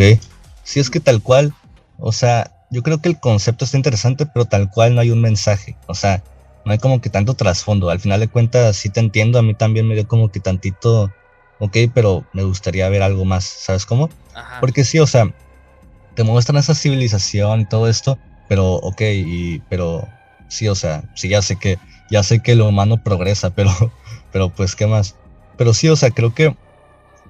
[0.64, 1.54] Sí, es que tal cual.
[2.00, 5.22] O sea, yo creo que el concepto está interesante, pero tal cual no hay un
[5.22, 5.78] mensaje.
[5.86, 6.24] O sea,
[6.66, 7.92] no hay como que tanto trasfondo.
[7.92, 9.38] Al final de cuentas, sí te entiendo.
[9.38, 11.14] A mí también me dio como que tantito.
[11.60, 13.44] Ok, pero me gustaría ver algo más.
[13.44, 14.10] ¿Sabes cómo?
[14.34, 14.60] Ajá.
[14.62, 15.32] Porque sí, o sea,
[16.16, 20.08] te muestran esa civilización y todo esto pero ok, y, pero
[20.48, 21.78] sí, o sea, sí, ya sé que,
[22.10, 23.72] ya sé que lo humano progresa, pero,
[24.32, 25.16] pero pues, ¿qué más?
[25.58, 26.56] Pero sí, o sea, creo que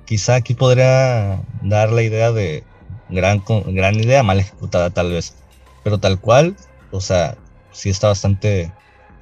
[0.06, 2.64] quizá aquí podría dar la idea de
[3.10, 5.36] gran, gran idea mal ejecutada tal vez,
[5.84, 6.56] pero tal cual,
[6.92, 7.38] o sea,
[7.72, 8.72] sí está bastante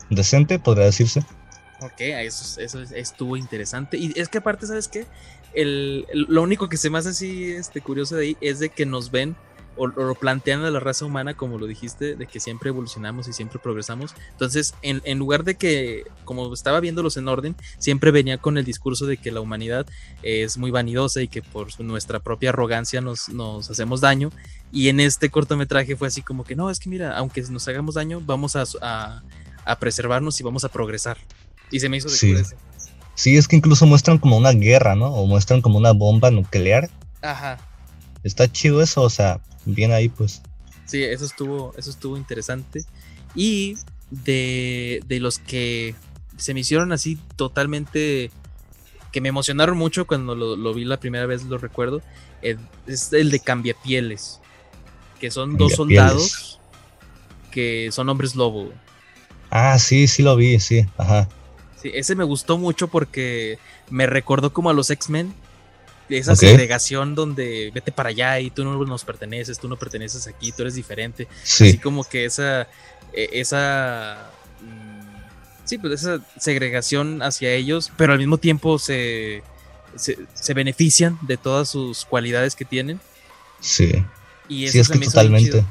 [0.09, 1.23] decente, podría decirse.
[1.81, 3.97] Ok, eso, eso estuvo interesante.
[3.97, 5.07] Y es que aparte, ¿sabes qué?
[5.53, 8.85] El, lo único que se me hace así este, curioso de ahí es de que
[8.85, 9.35] nos ven
[9.75, 13.33] o, lo plantean a la raza humana, como lo dijiste, de que siempre evolucionamos y
[13.33, 14.13] siempre progresamos.
[14.31, 18.65] Entonces, en, en, lugar de que, como estaba viéndolos en orden, siempre venía con el
[18.65, 19.85] discurso de que la humanidad
[20.23, 24.31] es muy vanidosa y que por nuestra propia arrogancia nos, nos hacemos daño.
[24.71, 27.95] Y en este cortometraje fue así como que, no, es que mira, aunque nos hagamos
[27.95, 28.63] daño, vamos a,
[29.65, 31.17] a, preservarnos y vamos a progresar.
[31.71, 32.35] Y se me hizo de sí.
[33.15, 35.07] Sí, es que incluso muestran como una guerra, ¿no?
[35.07, 36.89] O muestran como una bomba nuclear.
[37.21, 37.59] Ajá.
[38.23, 40.41] Está chido eso, o sea, bien ahí pues.
[40.85, 42.83] Sí, eso estuvo, eso estuvo interesante.
[43.35, 43.77] Y
[44.09, 45.95] de, de los que
[46.37, 48.31] se me hicieron así totalmente
[49.11, 52.01] que me emocionaron mucho cuando lo, vi la primera vez, lo recuerdo,
[52.41, 54.39] es el de Cambiapieles,
[55.19, 56.59] que son dos soldados
[57.51, 58.71] que son hombres lobo.
[59.51, 61.27] Ah, sí, sí lo vi, sí, ajá.
[61.81, 65.33] Sí, ese me gustó mucho porque me recordó como a los X-Men,
[66.17, 70.51] esa segregación donde vete para allá y tú no nos perteneces, tú no perteneces aquí,
[70.51, 71.27] tú eres diferente.
[71.43, 72.67] Así como que esa,
[73.13, 79.43] e, esa, mm, sí, pues esa segregación hacia ellos, pero al mismo tiempo se,
[79.95, 82.99] se, benefician de todas sus cualidades que tienen.
[83.59, 84.03] Sí.
[84.47, 85.63] Y sí, es que totalmente.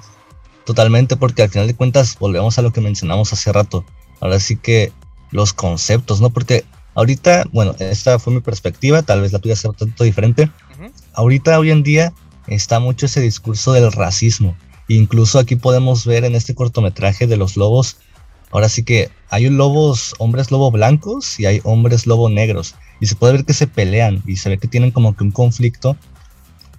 [0.65, 3.85] Totalmente, porque al final de cuentas volvemos a lo que mencionamos hace rato.
[4.21, 4.93] Ahora sí que
[5.33, 6.31] los conceptos, ¿no?
[6.31, 6.65] Porque
[7.01, 10.51] Ahorita, bueno, esta fue mi perspectiva, tal vez la tuya sea un tanto diferente.
[11.15, 12.13] Ahorita, hoy en día,
[12.47, 14.55] está mucho ese discurso del racismo.
[14.87, 17.97] Incluso aquí podemos ver en este cortometraje de los lobos,
[18.51, 22.75] ahora sí que hay lobos, hombres lobo blancos y hay hombres lobo negros.
[23.01, 25.31] Y se puede ver que se pelean y se ve que tienen como que un
[25.31, 25.97] conflicto.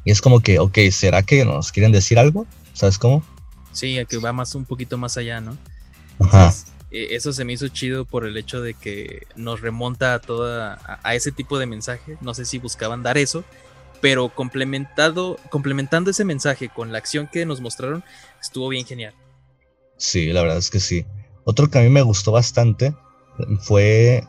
[0.06, 2.46] Y es como que, ok, ¿será que nos quieren decir algo?
[2.74, 3.24] ¿Sabes cómo?
[3.72, 5.58] Sí, que va más un poquito más allá, ¿no?
[6.20, 6.54] Ajá.
[6.92, 11.16] Eso se me hizo chido por el hecho de que nos remonta a toda a,
[11.16, 12.18] ese tipo de mensaje.
[12.22, 13.46] No sé si buscaban dar eso,
[14.02, 18.04] pero complementado, complementando ese mensaje con la acción que nos mostraron,
[18.42, 19.14] estuvo bien genial.
[19.98, 21.06] Sí, la verdad es que sí.
[21.46, 22.94] Otro que a mí me gustó bastante
[23.62, 24.24] fue,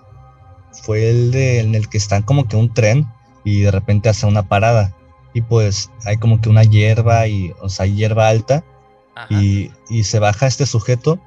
[0.84, 3.08] fue el de, en el que están como que un tren
[3.44, 4.94] y de repente hace una parada.
[5.34, 8.62] y pues hay como que una hierba y, o sea, hierba alta
[9.30, 11.20] y, y, se baja este sujeto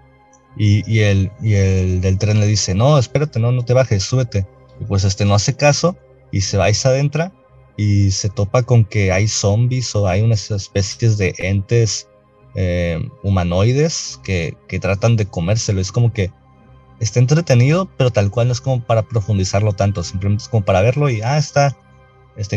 [0.57, 4.03] y, y, el, y el del tren le dice, no, espérate, no, no te bajes,
[4.03, 4.47] súbete.
[4.79, 5.97] Y pues este no hace caso
[6.31, 7.31] y se va y se adentra
[7.77, 12.07] y se topa con que hay zombies o hay unas especies de entes
[12.55, 15.81] eh, humanoides que, que tratan de comérselo.
[15.81, 16.31] Es como que
[16.99, 20.81] está entretenido, pero tal cual no es como para profundizarlo tanto, simplemente es como para
[20.81, 21.77] verlo y, ah, está,
[22.37, 22.55] Está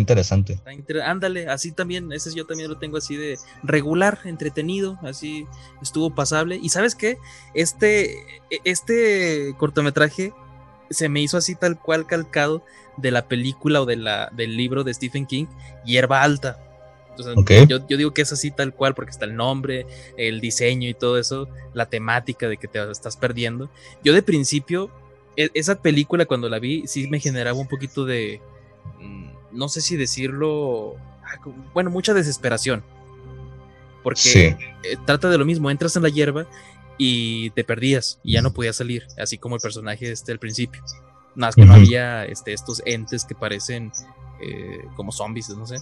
[0.73, 1.11] interesante.
[1.11, 5.47] Ándale, así también, ese yo también lo tengo así de regular, entretenido, así
[5.81, 6.59] estuvo pasable.
[6.61, 7.19] Y sabes qué,
[7.55, 8.19] este,
[8.51, 10.33] e, este cortometraje
[10.91, 12.65] se me hizo así tal cual calcado
[12.97, 15.47] de la película o de la, del libro de Stephen King,
[15.85, 16.59] Hierba Alta.
[17.69, 19.87] yo, yo, digo que es así tal cual porque está el nombre,
[20.17, 23.71] el diseño y todo eso, la temática de que te estás perdiendo.
[24.03, 24.91] Yo de principio,
[25.37, 28.41] e, esa película cuando la vi, sí me generaba un poquito de...
[29.53, 31.39] No sé si decirlo, ah,
[31.75, 32.83] bueno, mucha desesperación.
[34.03, 36.47] Porque eh, trata de lo mismo, entras en la hierba
[36.97, 40.83] y te perdías y ya no podías salir, así como el personaje este al principio.
[41.35, 43.93] Nada más que no había este, estos entes que parecen
[44.41, 45.77] eh, como zombies, no sé.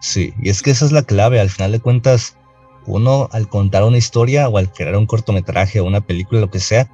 [0.00, 2.36] Sí, y es que esa es la clave, al final de cuentas,
[2.86, 6.60] uno al contar una historia o al crear un cortometraje o una película, lo que
[6.60, 6.90] sea,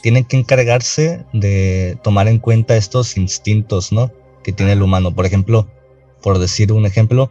[0.00, 4.10] tiene que encargarse de tomar en cuenta estos instintos, ¿no?
[4.42, 5.14] Que tiene el humano.
[5.14, 5.68] Por ejemplo,
[6.22, 7.30] por decir un ejemplo,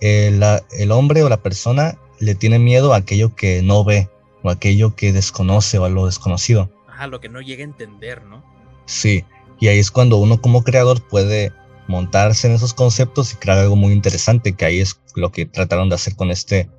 [0.00, 0.42] el,
[0.78, 4.08] el hombre o la persona le tiene miedo a aquello que no ve
[4.42, 6.70] o aquello que desconoce o a lo desconocido.
[6.88, 8.44] Ajá, lo que no llega a entender, ¿no?
[8.86, 9.24] Sí,
[9.58, 11.52] y ahí es cuando uno como creador puede
[11.86, 15.88] montarse en esos conceptos y crear algo muy interesante, que ahí es lo que trataron
[15.88, 16.70] de hacer con este,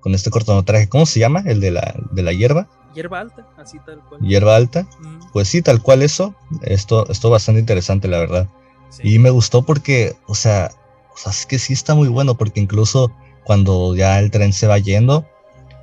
[0.00, 0.88] con este cortometraje.
[0.88, 1.42] ¿Cómo se llama?
[1.46, 2.68] El de la, de la hierba.
[2.94, 4.20] Hierba alta, así tal cual.
[4.20, 4.88] Hierba alta.
[5.32, 6.34] Pues sí, tal cual eso.
[6.62, 8.48] Esto, esto bastante interesante, la verdad.
[9.02, 10.70] Y me gustó porque, o sea,
[11.26, 13.12] es que sí está muy bueno porque incluso
[13.44, 15.26] cuando ya el tren se va yendo,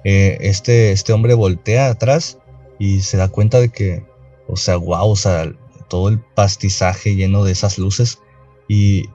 [0.04, 2.38] eh, este, este hombre voltea atrás
[2.78, 4.06] y se da cuenta de que,
[4.48, 5.52] o sea, wow, o sea,
[5.88, 8.20] todo el pastizaje lleno de esas luces
[8.68, 9.10] y,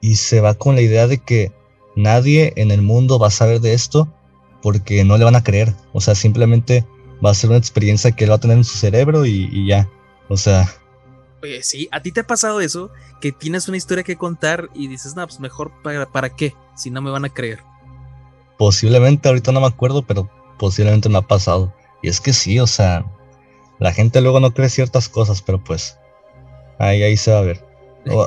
[0.00, 1.52] y se va con la idea de que
[1.96, 4.08] nadie en el mundo va a saber de esto
[4.62, 6.86] porque no le van a creer, o sea, simplemente
[7.24, 9.66] va a ser una experiencia que él va a tener en su cerebro y, y
[9.66, 9.90] ya,
[10.28, 10.72] o sea,
[11.42, 12.90] Oye, sí, ¿a ti te ha pasado eso?
[13.20, 16.90] Que tienes una historia que contar y dices, no, pues mejor para, para qué, si
[16.90, 17.60] no me van a creer.
[18.58, 21.74] Posiblemente, ahorita no me acuerdo, pero posiblemente me ha pasado.
[22.02, 23.06] Y es que sí, o sea,
[23.78, 25.96] la gente luego no cree ciertas cosas, pero pues
[26.78, 27.64] ahí, ahí se va a ver.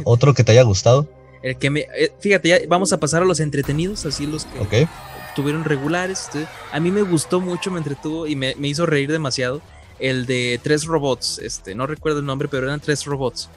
[0.06, 1.08] ¿Otro que te haya gustado?
[1.43, 4.60] El que me, eh, fíjate, ya vamos a pasar a los entretenidos, así los que
[4.60, 4.88] okay.
[5.36, 6.21] tuvieron regulares.
[6.21, 9.62] Este, a mí me gustó mucho, me entretuvo y me, me hizo reír demasiado
[9.99, 13.49] el de tres robots, este, no recuerdo el nombre, pero eran tres robots.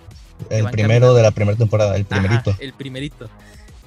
[0.51, 2.55] El primero de la primera temporada, el primerito.
[2.59, 3.29] el primerito.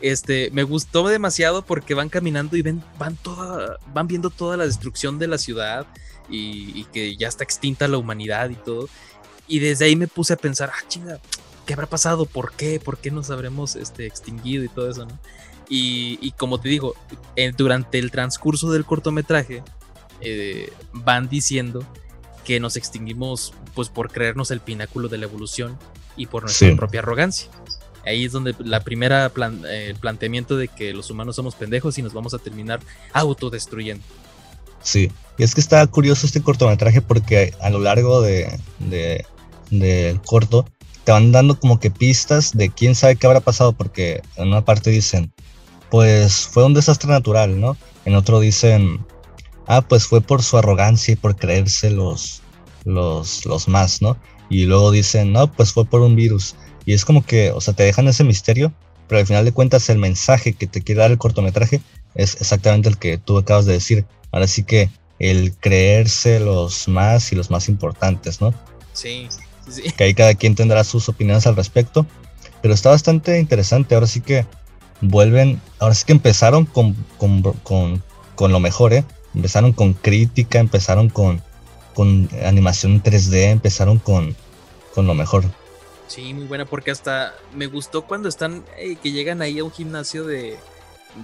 [0.01, 4.65] Este, me gustó demasiado porque van caminando y ven, van toda, van viendo toda la
[4.65, 5.85] destrucción de la ciudad
[6.29, 8.87] y, que ya está extinta la humanidad y todo.
[9.47, 11.19] Y desde ahí me puse a pensar, ah, chinga,
[11.65, 12.25] ¿qué habrá pasado?
[12.25, 12.79] ¿Por qué?
[12.79, 15.19] ¿Por qué nos habremos este, extinguido y todo eso, no?
[15.71, 16.95] Y, como te digo,
[17.55, 19.61] durante el transcurso del cortometraje,
[20.19, 21.85] eh, van diciendo
[22.49, 25.77] que nos extinguimos pues por creernos el pináculo de la evolución
[26.17, 27.47] y por nuestra propia arrogancia.
[28.03, 29.31] Ahí es donde la primera
[29.69, 32.79] el planteamiento de que los humanos somos pendejos y nos vamos a terminar
[33.13, 34.03] autodestruyendo.
[34.81, 38.57] Sí, y es que está curioso este cortometraje porque a lo largo de,
[39.69, 40.65] del corto
[41.03, 44.65] te van dando como que pistas de quién sabe qué habrá pasado porque en una
[44.65, 45.31] parte dicen,
[45.91, 47.77] pues fue un desastre natural, ¿no?
[48.05, 49.05] En otro dicen,
[49.69, 52.41] ah, pues fue por su arrogancia y por creerse los,
[52.83, 54.17] los, los más, ¿no?
[54.49, 56.55] Y luego dicen, no, pues fue por un virus.
[56.85, 58.73] Y es como que, o sea, te dejan ese misterio,
[59.07, 61.81] pero al final de cuentas el mensaje que te quiere dar el cortometraje
[62.15, 64.05] es exactamente el que tú acabas de decir.
[64.31, 68.53] Ahora sí que el creerse los más y los más importantes, ¿no?
[68.93, 69.27] Sí,
[69.69, 69.83] sí.
[69.91, 72.07] Que ahí cada quien tendrá sus opiniones al respecto.
[72.63, 73.93] Pero está bastante interesante.
[73.93, 74.47] Ahora sí que
[75.01, 78.03] vuelven, ahora sí que empezaron con, con, con,
[78.33, 79.05] con lo mejor, ¿eh?
[79.39, 81.41] Empezaron con crítica, empezaron con,
[81.93, 84.35] con animación 3D, empezaron con,
[84.93, 85.45] con lo mejor.
[86.07, 89.71] Sí, muy buena, porque hasta me gustó cuando están, eh, que llegan ahí a un
[89.71, 90.57] gimnasio de,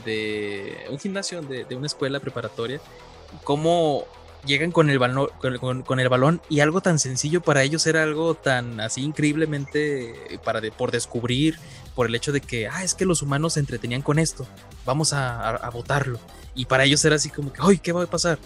[0.05, 2.79] de un gimnasio de, de una escuela preparatoria,
[3.43, 4.05] cómo
[4.45, 5.27] llegan con el balón
[5.85, 10.61] con, el balón y algo tan sencillo para ellos era algo tan así increíblemente para
[10.71, 11.57] por descubrir
[11.95, 14.45] por el hecho de que ah es que los humanos se entretenían con esto
[14.85, 16.19] vamos a, a, votarlo
[16.55, 18.39] y para ellos era así como que ay qué va a pasar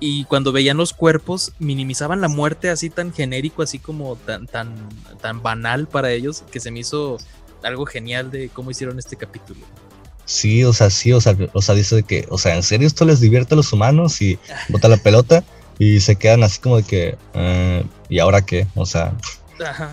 [0.00, 4.74] y cuando veían los cuerpos minimizaban la muerte así tan genérico así como tan tan
[5.20, 7.18] tan banal para ellos que se me hizo
[7.62, 9.60] algo genial de cómo hicieron este capítulo
[10.30, 13.04] Sí, o sea, sí, o sea, o sea, dice que, o sea, ¿en serio esto
[13.04, 14.22] les divierte a los humanos?
[14.22, 15.42] Y bota la pelota
[15.76, 18.68] y se quedan así como de que, eh, ¿y ahora qué?
[18.76, 19.12] O sea,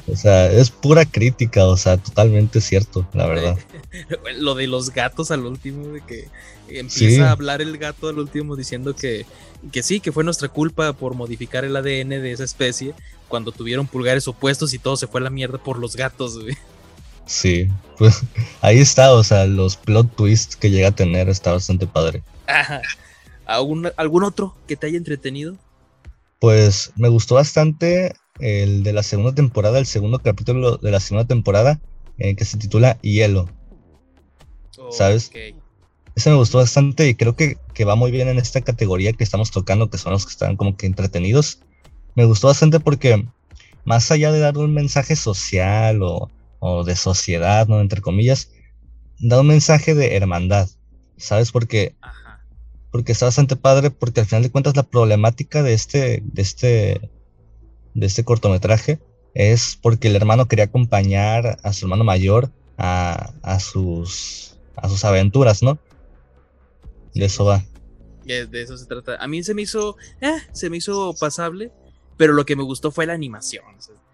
[0.08, 3.58] o sea, es pura crítica, o sea, totalmente cierto, la verdad.
[4.38, 6.28] Lo de los gatos al último, de que
[6.70, 9.26] empieza a hablar el gato al último diciendo que,
[9.72, 12.94] que sí, que fue nuestra culpa por modificar el ADN de esa especie
[13.28, 16.56] cuando tuvieron pulgares opuestos y todo se fue a la mierda por los gatos, güey.
[17.26, 18.22] Sí, pues
[18.62, 22.24] ahí está, o sea, los plot twists que llega a tener está bastante padre.
[22.48, 22.82] Ajá.
[23.46, 25.58] ¿Algún, ¿Algún otro que te haya entretenido?
[26.40, 31.28] Pues me gustó bastante el de la segunda temporada, el segundo capítulo de la segunda
[31.28, 31.80] temporada,
[32.18, 33.50] eh, que se titula Hielo.
[34.92, 35.32] ¿Sabes?
[36.16, 39.24] Ese me gustó bastante y creo que, que, va muy bien en esta categoría que
[39.24, 41.60] estamos tocando, que son los que están como que entretenidos.
[42.16, 43.28] Me gustó bastante porque
[43.86, 47.82] más allá de dar un mensaje social o, o de sociedad, ¿no?
[47.82, 48.52] Entre comillas,
[49.20, 50.70] da un mensaje de hermandad,
[51.18, 51.52] ¿sabes?
[51.52, 51.96] Porque,
[52.92, 57.12] porque está bastante padre porque al final de cuentas la problemática de este, de este
[57.94, 59.00] de este cortometraje
[59.34, 65.04] es porque el hermano quería acompañar a su hermano mayor a, a sus, a sus
[65.04, 65.78] aventuras, ¿no?
[67.14, 67.64] De eso va.
[68.24, 69.16] De eso se trata.
[69.18, 71.72] A mí se me hizo, eh, se me hizo pasable,
[72.18, 73.64] pero lo que me gustó fue la animación.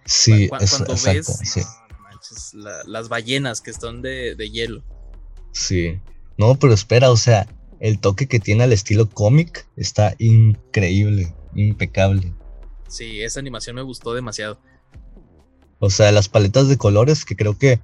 [0.05, 1.67] sí, cuando ves
[2.85, 4.83] las ballenas que están de, de hielo.
[5.51, 5.99] Sí,
[6.37, 7.47] no, pero espera, o sea,
[7.79, 12.33] el toque que tiene al estilo cómic está increíble, impecable.
[12.87, 14.59] Sí, esa animación me gustó demasiado.
[15.79, 17.81] O sea, las paletas de colores que creo que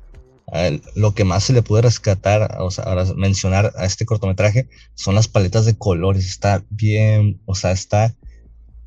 [0.96, 2.86] lo que más se le puede rescatar, o sea,
[3.16, 6.26] mencionar a este cortometraje son las paletas de colores.
[6.26, 8.16] Está bien, o sea, está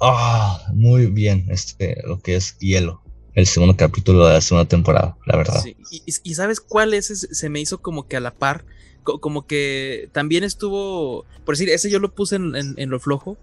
[0.00, 3.02] ah, muy bien este, lo que es hielo.
[3.34, 5.64] El segundo capítulo de la segunda temporada, la verdad.
[5.90, 7.06] Y, sabes cuál es?
[7.06, 8.66] Se me hizo como que a la par,
[9.02, 13.38] como que también estuvo, por decir, ese yo lo puse en lo flojo,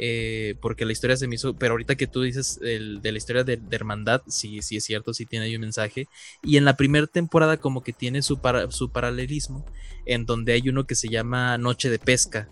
[0.00, 3.18] eh, porque la historia se me hizo, pero ahorita que tú dices el, de la
[3.18, 6.06] historia de, Hermandad, sí, sí es cierto, sí tiene ahí un mensaje.
[6.42, 9.66] Y en la primera temporada como que tiene su, su paralelismo,
[10.06, 12.48] en donde hay uno que se llama Noche de Pesca.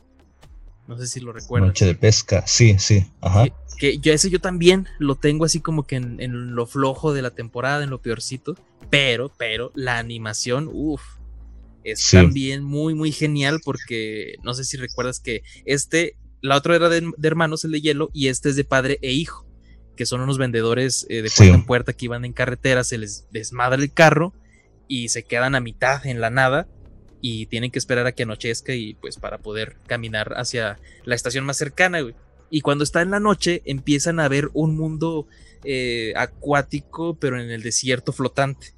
[0.89, 1.69] No sé si lo recuerdas.
[1.69, 3.47] Noche de Pesca, sí, sí, ajá.
[3.79, 7.31] Que, yo ese yo también lo tengo así como que en, lo flojo de la
[7.31, 8.57] temporada, en lo peorcito,
[8.91, 11.03] pero, pero la animación, uff,
[11.85, 16.89] es también muy, muy genial porque no sé si recuerdas que este la otra era
[16.89, 19.47] de, hermanos, el de hielo, y este es de padre e hijo,
[19.97, 23.27] que son unos vendedores eh, de puerta en puerta que iban en carretera, se les
[23.31, 24.33] desmadra el carro
[24.89, 26.69] y se quedan a mitad en la nada
[27.21, 31.45] y tienen que esperar a que anochezca y pues para poder caminar hacia la estación
[31.45, 31.99] más cercana,
[32.51, 35.27] Y cuando está en la noche empiezan a ver un mundo
[35.65, 38.75] eh, acuático, pero en el desierto flotante.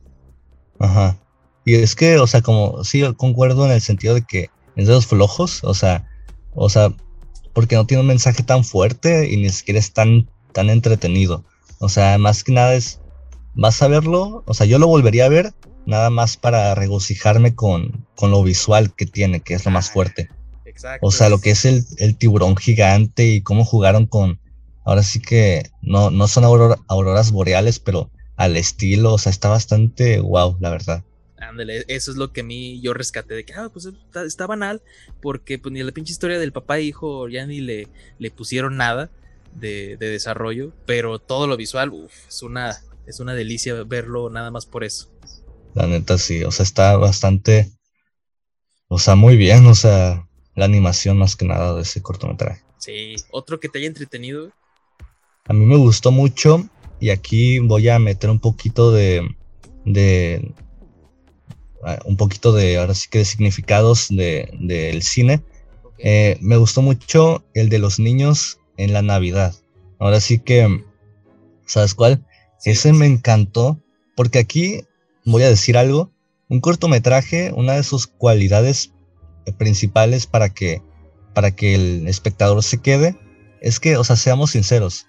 [0.79, 1.19] Ajá.
[1.67, 5.07] Y es que, o sea, como sí, concuerdo en el sentido de que en esos
[5.07, 6.09] flojos, o sea,
[6.55, 6.95] o sea,
[7.59, 11.43] porque no tiene un mensaje tan fuerte y ni siquiera es tan, tan entretenido.
[11.81, 13.01] O sea, más que nada es,
[13.57, 18.07] vas a verlo, o sea, yo lo volvería a ver nada más para regocijarme con,
[18.15, 20.29] con lo visual que tiene, que es lo más fuerte.
[20.67, 21.05] Exacto.
[21.05, 24.39] O sea, lo que es el, el tiburón gigante y cómo jugaron con,
[24.85, 30.21] ahora sí que no, no son auroras boreales, pero al estilo, o sea, está bastante
[30.21, 31.03] wow, la verdad.
[31.41, 33.89] Ándale, eso es lo que a mí yo rescaté de que, ah, pues
[34.27, 34.83] está, banal,
[35.21, 38.77] porque pues ni la pinche historia del papá e hijo ya ni le, le pusieron
[38.77, 39.11] nada
[39.55, 44.67] de, desarrollo, pero todo lo visual, uff, es una, es una delicia verlo nada más
[44.67, 45.11] por eso.
[45.75, 47.71] La neta sí, o sea, está bastante,
[48.89, 52.63] o sea, muy bien, o sea, la animación más que nada de ese cortometraje.
[52.79, 54.51] Sí, otro que te haya entretenido.
[55.45, 56.69] A mí me gustó mucho
[57.01, 59.29] y aquí voy a meter un poquito de,
[59.85, 60.53] de
[62.05, 65.43] un poquito de, ahora sí que de significados del de, cine.
[65.99, 69.55] Eh, me gustó mucho el de los niños en la Navidad.
[69.99, 70.85] Ahora sí que,
[71.67, 72.25] ¿sabes cuál?
[72.65, 73.81] Ese me encantó
[74.17, 74.85] porque aquí
[75.25, 76.11] voy a decir algo.
[76.49, 78.93] Un cortometraje, una de sus cualidades
[79.59, 80.83] principales para que,
[81.35, 83.17] para que el espectador se quede,
[83.61, 85.07] es que, o sea, seamos sinceros,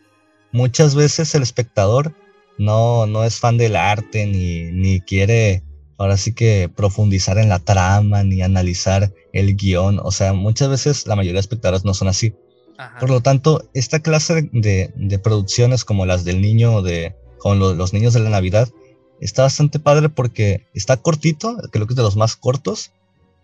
[0.52, 2.14] muchas veces el espectador
[2.58, 5.64] no, no es fan del arte ni, ni quiere
[6.00, 10.00] ahora sí que profundizar en la trama ni analizar el guion.
[10.02, 12.34] O sea, muchas veces la mayoría de espectadores no son así.
[13.02, 18.14] Por lo tanto, esta clase de, producciones como las del niño de con los niños
[18.14, 18.70] de la Navidad
[19.20, 22.92] está bastante padre porque está cortito, creo que es de los más cortos,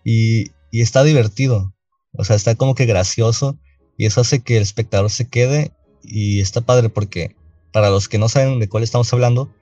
[0.05, 1.73] y, y está divertido.
[2.13, 3.59] O sea, está como que gracioso
[3.97, 7.35] y eso hace que el espectador se quede y está padre porque
[7.73, 9.53] para los que no saben de cuál estamos hablando,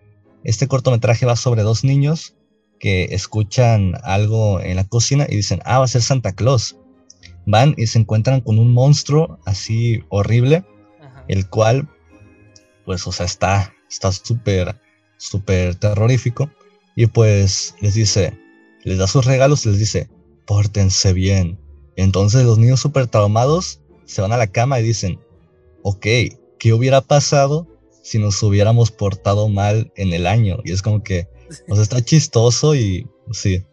[0.43, 2.35] este cortometraje va sobre dos niños
[2.83, 6.75] que escuchan algo en la cocina y dicen, ah, va a ser Santa Claus.
[7.45, 10.65] Van y se encuentran con un monstruo así horrible,
[11.29, 11.87] el cual,
[12.83, 14.75] pues, o sea, está está súper,
[15.15, 16.49] súper terrorífico.
[16.93, 18.37] Y pues les dice,
[18.83, 20.09] les da sus regalos y les dice,
[20.45, 21.57] pórtense bien.
[21.95, 25.21] entonces los niños súper traumados se van a la cama y dicen,
[25.83, 26.05] ok,
[26.59, 27.65] ¿qué hubiera pasado
[28.03, 30.57] si nos hubiéramos portado mal en el año?
[30.65, 31.29] Y es como que,
[31.69, 33.63] o sea, está chistoso y sí.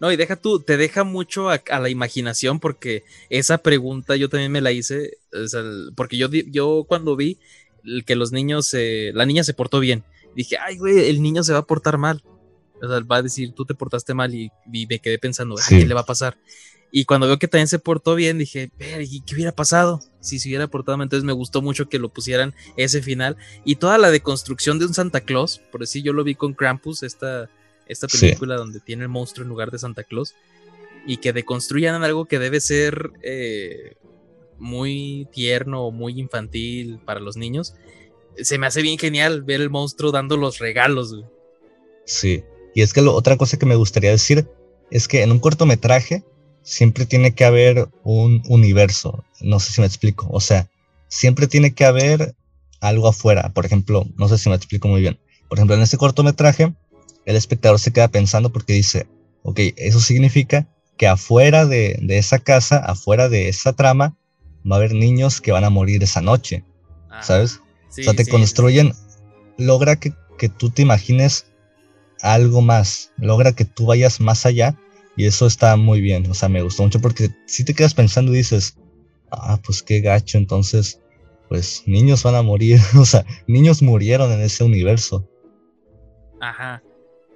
[0.00, 4.52] No, y deja tú, te deja mucho a, la imaginación porque esa pregunta yo también
[4.52, 5.18] me la hice,
[5.96, 7.38] porque yo, yo cuando vi
[8.06, 10.04] que los niños, la niña se portó bien,
[10.36, 12.22] dije, ay, güey, el niño se va a portar mal.
[12.80, 15.94] O sea, va a decir, tú te portaste mal y, me quedé pensando, ¿qué le
[15.94, 16.38] va a pasar?
[16.90, 18.70] Y cuando veo que también se portó bien, dije,
[19.00, 21.04] ¿y qué hubiera pasado si se hubiera portado mal?
[21.04, 23.36] Entonces me gustó mucho que lo pusieran ese final.
[23.64, 27.02] Y toda la deconstrucción de un Santa Claus, por decir, yo lo vi con Krampus,
[27.02, 27.50] esta,
[27.86, 30.34] esta película donde tiene el monstruo en lugar de Santa Claus.
[31.06, 33.96] Y que deconstruyan algo que debe ser eh,
[34.58, 37.74] muy tierno o muy infantil para los niños.
[38.36, 41.14] Se me hace bien genial ver el monstruo dando los regalos.
[42.06, 44.48] Sí, y es que lo, otra cosa que me gustaría decir
[44.90, 46.24] es que en un cortometraje
[46.68, 49.24] siempre tiene que haber un universo.
[49.40, 50.28] No sé si me explico.
[50.30, 50.68] O sea,
[51.08, 52.34] siempre tiene que haber
[52.80, 53.48] algo afuera.
[53.54, 55.18] Por ejemplo, no sé si me explico muy bien.
[55.48, 56.74] Por ejemplo, en este cortometraje,
[57.24, 59.06] el espectador se queda pensando porque dice,
[59.44, 64.16] ok, eso significa que afuera de, de esa casa, afuera de esa trama,
[64.70, 66.64] va a haber niños que van a morir esa noche.
[67.22, 67.60] ¿Sabes?
[67.88, 68.92] o sea, te construyen,
[69.56, 71.46] logra que, que tú te imagines
[72.20, 74.76] algo más, logra que tú vayas más allá
[75.18, 78.32] y eso está muy bien, o sea, me gustó mucho porque si te quedas pensando
[78.32, 78.78] y dices,
[79.32, 81.00] ah, pues qué gacho, entonces,
[81.48, 85.28] pues niños van a morir, o sea, niños murieron en ese universo.
[86.40, 86.84] Ajá,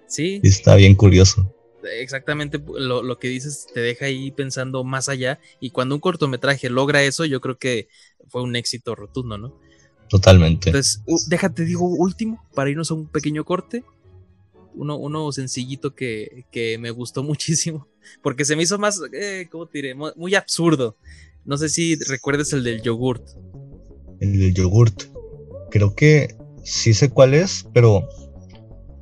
[0.07, 0.41] sí.
[0.45, 1.53] Y está bien curioso.
[1.99, 6.70] Exactamente lo, lo, que dices te deja ahí pensando más allá y cuando un cortometraje
[6.70, 7.89] logra eso, yo creo que
[8.28, 9.59] fue un éxito rotundo, ¿no?
[10.09, 10.68] Totalmente.
[10.68, 13.83] Entonces, déjate, digo último, para irnos a un pequeño corte
[14.75, 16.45] uno, uno sencillito que,
[16.81, 17.89] me gustó muchísimo,
[18.23, 19.95] porque se me hizo más, eh, ¿cómo te diré?
[19.95, 20.97] Muy absurdo.
[21.45, 23.23] No sé si recuerdes el del yogurt.
[24.20, 25.05] El del yogurt.
[25.70, 28.09] Creo que sí sé cuál es, pero,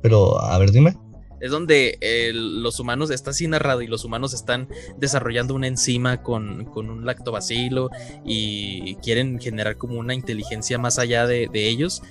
[0.01, 0.95] pero, a ver, dime.
[1.39, 1.97] Es donde
[2.33, 4.69] los humanos, está así narrado, y los humanos están
[4.99, 7.89] desarrollando una enzima con, un lactobacilo
[8.23, 12.03] y quieren generar como una inteligencia más allá de, de ellos,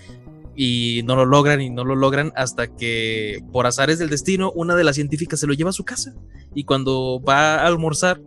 [0.63, 4.77] y no lo logran y no lo logran hasta que por azares del destino una
[4.77, 6.13] de las científicas se lo lleva a su casa
[6.55, 8.21] y cuando va a almorzar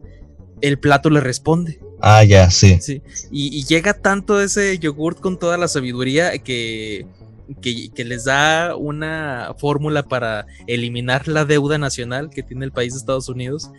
[0.59, 1.79] el plato le responde.
[2.01, 2.79] Ah, ya, sí.
[2.81, 3.03] sí.
[3.31, 7.05] Y, llega tanto ese yogurt con toda la sabiduría que,
[7.61, 12.99] que, les da una fórmula para eliminar la deuda nacional que tiene el país de
[12.99, 13.69] Estados Unidos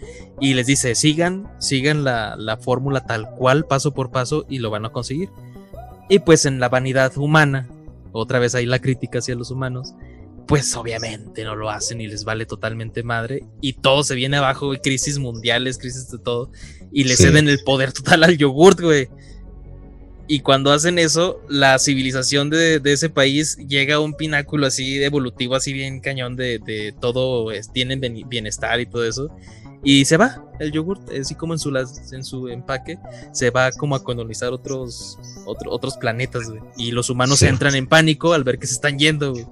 [0.41, 4.71] y les dice, sigan, sigan la, la fórmula tal cual, paso por paso, y lo
[4.71, 5.31] van a conseguir.
[6.09, 7.69] Y pues en la vanidad humana
[8.15, 9.95] otra vez ahí la crítica hacia los humanos,
[10.47, 13.45] pues obviamente no lo hacen y les vale totalmente madre.
[13.61, 16.51] Y todo se viene abajo, crisis mundiales, crisis de todo.
[16.93, 19.09] Y le ceden el poder total al yogurt, güey.
[20.29, 25.55] Y cuando hacen eso, la civilización de, ese país llega a un pináculo así evolutivo,
[25.55, 29.31] así bien cañón de, de todo, tienen bienestar y todo eso
[29.85, 31.73] y se va el yogurt, así como en su,
[32.13, 32.99] en su empaque,
[33.33, 36.63] se va como a colonizar otros, otros planetas, güey.
[36.77, 39.47] Y los humanos entran en pánico al ver que se están yendo, güey.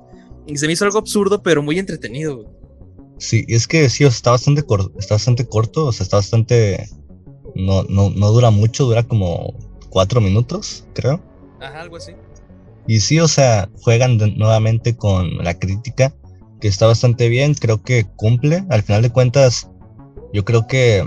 [0.47, 2.49] Y se me hizo algo absurdo, pero muy entretenido, güey.
[3.19, 6.89] Sí, es que sí, está bastante corto, está bastante corto, o sea, está bastante.
[7.55, 9.55] No, no, no dura mucho, dura como
[9.91, 11.23] cuatro minutos, creo.
[11.61, 12.13] Ajá, algo así.
[12.87, 16.15] Y sí, o sea, juegan nuevamente con la crítica,
[16.61, 18.65] que está bastante bien, creo que cumple.
[18.71, 19.69] Al final de cuentas,
[20.33, 21.07] yo creo que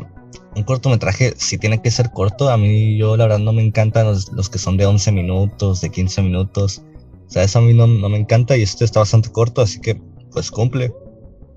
[0.56, 2.50] un cortometraje sí tiene que ser corto.
[2.50, 5.90] A mí, yo la verdad no me encantan los, que son de 11 minutos, de
[5.90, 6.82] 15 minutos.
[7.28, 10.00] O sea, eso a mí no, me encanta y este está bastante corto, así que
[10.32, 10.94] pues cumple.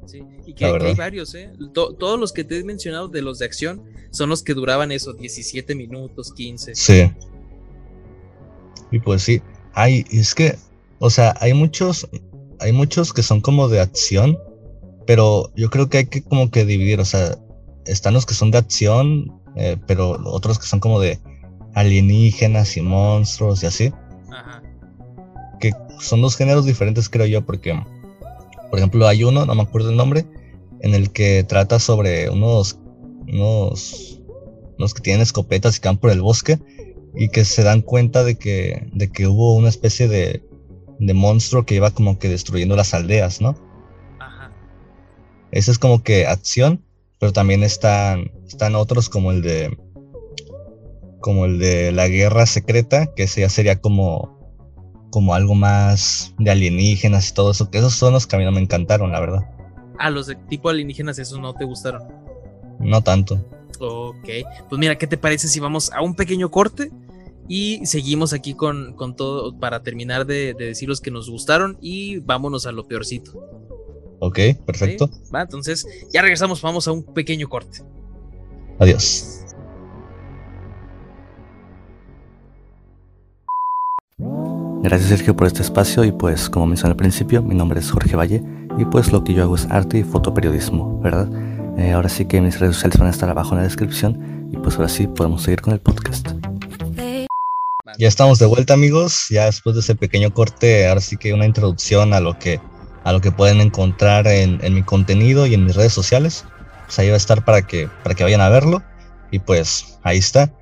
[0.06, 1.52] Sí, y que, hay varios, ¿eh?
[1.72, 5.12] todos los que te he mencionado de los de acción son los que duraban eso,
[5.12, 6.74] 17 minutos, 15.
[6.74, 7.10] Sí.
[8.90, 9.42] Y pues sí.
[9.74, 10.56] Ay, es que,
[10.98, 12.08] o sea, hay muchos,
[12.58, 14.38] hay muchos que son como de acción,
[15.06, 17.38] pero yo creo que hay que como que dividir, o sea,
[17.88, 21.18] están los que son de acción, eh, pero otros que son como de
[21.74, 23.92] alienígenas y monstruos y así.
[24.30, 24.62] Ajá.
[25.60, 27.80] Que son dos géneros diferentes, creo yo, porque,
[28.70, 30.26] por ejemplo, hay uno, no me acuerdo el nombre,
[30.80, 32.78] en el que trata sobre unos,
[33.26, 34.20] unos,
[34.78, 36.58] unos que tienen escopetas y que van por el bosque
[37.14, 40.44] y que se dan cuenta de que, de que hubo una especie de,
[40.98, 43.56] de monstruo que iba como que destruyendo las aldeas, ¿no?
[45.50, 46.84] Ese es como que acción,
[47.18, 49.76] pero también están, están otros como el de
[51.20, 54.38] como el de la guerra secreta, que ese ya sería como
[55.10, 58.44] como algo más de alienígenas y todo eso, que esos son los que a mí
[58.44, 59.50] no me encantaron, la verdad.
[59.98, 62.02] Ah, los de tipo alienígenas, esos no te gustaron.
[62.78, 63.42] No tanto.
[63.80, 64.28] Ok,
[64.68, 66.90] pues mira, ¿qué te parece si vamos a un pequeño corte?
[67.48, 71.78] Y seguimos aquí con, con todo para terminar de, de, decir los que nos gustaron
[71.80, 73.32] y vámonos a lo peorcito.
[74.20, 75.08] Ok, perfecto.
[75.08, 75.30] ¿Sí?
[75.34, 77.82] Va, entonces ya regresamos, vamos a un pequeño corte.
[78.78, 79.38] Adiós.
[84.82, 88.16] Gracias Sergio por este espacio y pues como mencioné al principio, mi nombre es Jorge
[88.16, 88.42] Valle
[88.78, 91.28] y pues lo que yo hago es arte y fotoperiodismo, ¿verdad?
[91.78, 94.56] Eh, ahora sí que mis redes sociales van a estar abajo en la descripción y
[94.56, 96.28] pues ahora sí podemos seguir con el podcast.
[97.98, 101.46] Ya estamos de vuelta amigos, ya después de ese pequeño corte, ahora sí que una
[101.46, 102.60] introducción a lo que,
[103.08, 106.44] a lo que pueden encontrar en, en mi contenido y en mis redes sociales.
[106.84, 108.82] Pues ahí va a estar para que, para que vayan a verlo
[109.30, 110.54] y pues ahí está.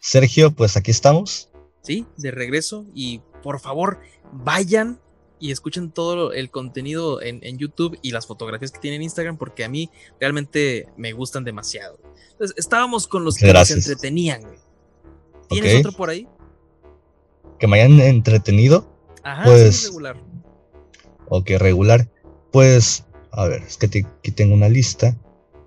[0.00, 1.48] Sergio, pues aquí estamos.
[1.82, 4.00] Sí, de regreso y por favor
[4.32, 4.98] vayan
[5.38, 9.36] y escuchen todo el contenido en, en, YouTube y las fotografías que tiene en Instagram
[9.36, 12.00] porque a mí realmente me gustan demasiado.
[12.32, 13.76] Entonces, estábamos con los que Gracias.
[13.78, 14.42] nos entretenían.
[15.48, 16.26] ¿Tienes otro por ahí?
[17.60, 18.92] Que me hayan entretenido.
[19.22, 20.25] Ajá, Pues- sí, regular.
[21.28, 22.08] Ok, regular.
[22.52, 25.16] Pues, a ver, es que te- aquí tengo una lista.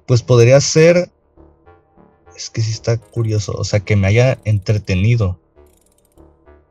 [0.06, 1.10] Pues podría ser.
[2.36, 3.54] Es que sí está curioso.
[3.54, 5.40] O sea, que me haya entretenido.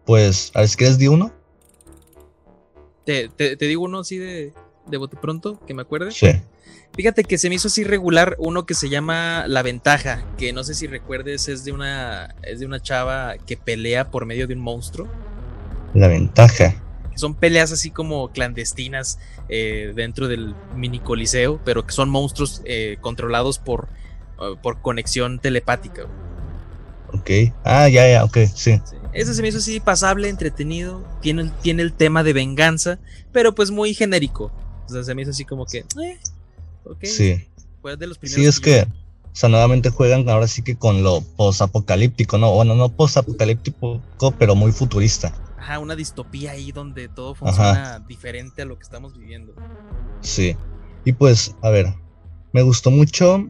[0.06, 1.32] Pues, a ver, si quieres di uno.
[3.04, 4.52] Te, te- te digo uno así de,
[4.86, 6.10] de bote pronto, que me acuerde.
[6.10, 6.28] Sí.
[6.94, 10.64] Fíjate que se me hizo así regular uno que se llama La Ventaja, que no
[10.64, 14.54] sé si recuerdes, es de una, es de una chava que pelea por medio de
[14.54, 15.06] un monstruo.
[15.94, 16.82] La ventaja.
[17.18, 22.62] Que son peleas así como clandestinas eh, dentro del mini coliseo, pero que son monstruos
[22.64, 23.88] eh, controlados por,
[24.40, 26.02] eh, por conexión telepática.
[27.12, 27.30] Ok.
[27.64, 28.80] Ah, ya, ya, ok, sí.
[28.84, 28.96] Sí.
[29.12, 32.98] Ese se me hizo así pasable, entretenido, tiene, el- tiene el tema de venganza,
[33.32, 34.52] pero pues muy genérico.
[34.86, 35.78] O sea, se me hizo así como que...
[35.78, 36.18] Eh,
[37.02, 37.48] Sí.
[37.82, 38.82] fue de los primeros Sí, es yo- que.
[39.32, 42.52] O sea, nuevamente juegan ahora sí que con lo posapocalíptico, ¿no?
[42.54, 44.00] Bueno, no posapocalíptico,
[44.38, 45.32] pero muy futurista.
[45.58, 49.54] Ajá, una distopía ahí donde todo funciona diferente a lo que estamos viviendo.
[50.20, 50.56] Sí.
[51.04, 51.94] Y pues, a ver,
[52.52, 53.46] me gustó mucho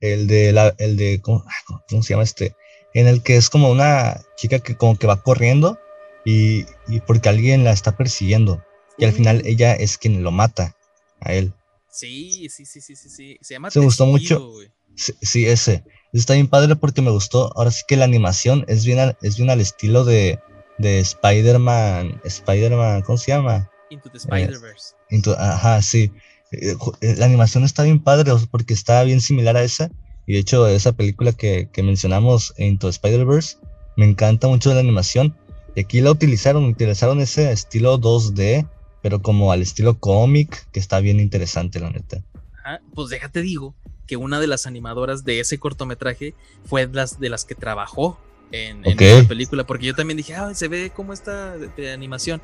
[0.00, 2.56] el de la, el de, ¿cómo, ah, cómo se llama este?
[2.94, 5.78] En el que es como una chica que como que va corriendo
[6.24, 8.62] y, y porque alguien la está persiguiendo.
[8.96, 10.76] Y al final ella es quien lo mata
[11.20, 11.52] a él.
[11.90, 13.38] Sí, sí, sí, sí, sí, sí.
[13.40, 14.52] Se llama Se gustó Testigo, mucho.
[14.52, 14.68] güey.
[14.94, 15.84] Sí, sí, ese.
[16.12, 17.52] Está bien padre porque me gustó.
[17.56, 20.38] Ahora sí que la animación es bien al, es bien al estilo de,
[20.78, 22.20] de Spider-Man.
[22.24, 23.70] Spider-Man, ¿cómo se llama?
[23.90, 24.94] Into the Spider-Verse.
[25.10, 26.10] Into- ajá, sí.
[26.52, 29.90] Eh, eh, La animación está bien padre porque está bien similar a esa.
[30.26, 33.58] Y de hecho, esa película que, que mencionamos, Into the Spider-Verse,
[33.96, 35.36] me encanta mucho la animación.
[35.76, 38.68] Y aquí la utilizaron, utilizaron ese estilo 2D,
[39.02, 42.22] pero como al estilo cómic, que está bien interesante, la neta.
[42.64, 43.74] Ajá, Pues déjate digo
[44.06, 48.18] que una de las animadoras de ese cortometraje fue las de las que trabajó
[48.52, 49.00] en, en Ok.
[49.02, 52.40] esa película, porque yo también dije, ah, se ve como esta de, de animación.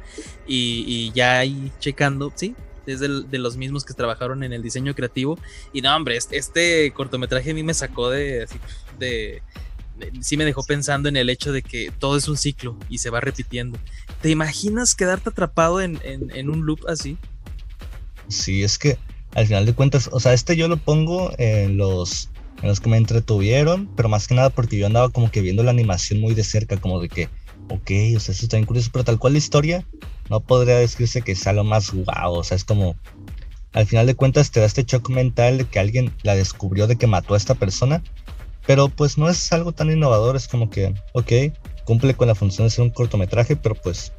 [0.46, 2.54] Y, y ya ahí checando, sí,
[2.86, 5.38] es del- de los mismos que trabajaron en el diseño creativo.
[5.72, 8.56] Y no, hombre, este, este cortometraje a mí me sacó de, así,
[8.98, 9.42] de,
[9.98, 12.98] de- Sí me dejó pensando en el hecho de que todo es un ciclo y
[12.98, 13.78] se va repitiendo.
[14.22, 17.16] ¿Te imaginas quedarte atrapado en, en- en un loop así?
[18.28, 18.96] Sí, es que
[19.34, 22.30] al final de cuentas, o sea, este yo lo pongo en los,
[22.62, 25.62] en los que me entretuvieron, pero más que nada porque yo andaba como que viendo
[25.62, 27.28] la animación muy de cerca, como de que,
[27.68, 29.86] ok, o sea, eso está bien curioso, pero tal cual la historia
[30.28, 32.96] no podría decirse que sea lo más guau, o sea, es como,
[33.72, 36.96] al final de cuentas te da este shock mental de que alguien la descubrió de
[36.96, 38.02] que mató a esta persona,
[38.66, 41.32] pero pues no es algo tan innovador, es como que, ok,
[41.84, 44.12] cumple con la función de ser un cortometraje, pero pues,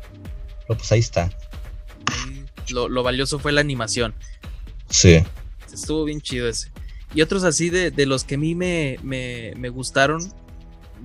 [0.67, 1.29] pero pues ahí está.
[2.69, 4.13] Lo, lo valioso fue la animación.
[4.89, 5.23] Sí,
[5.73, 6.69] Estuvo bien chido ese.
[7.13, 10.21] Y otros así de, de los que a mí me, me, me gustaron,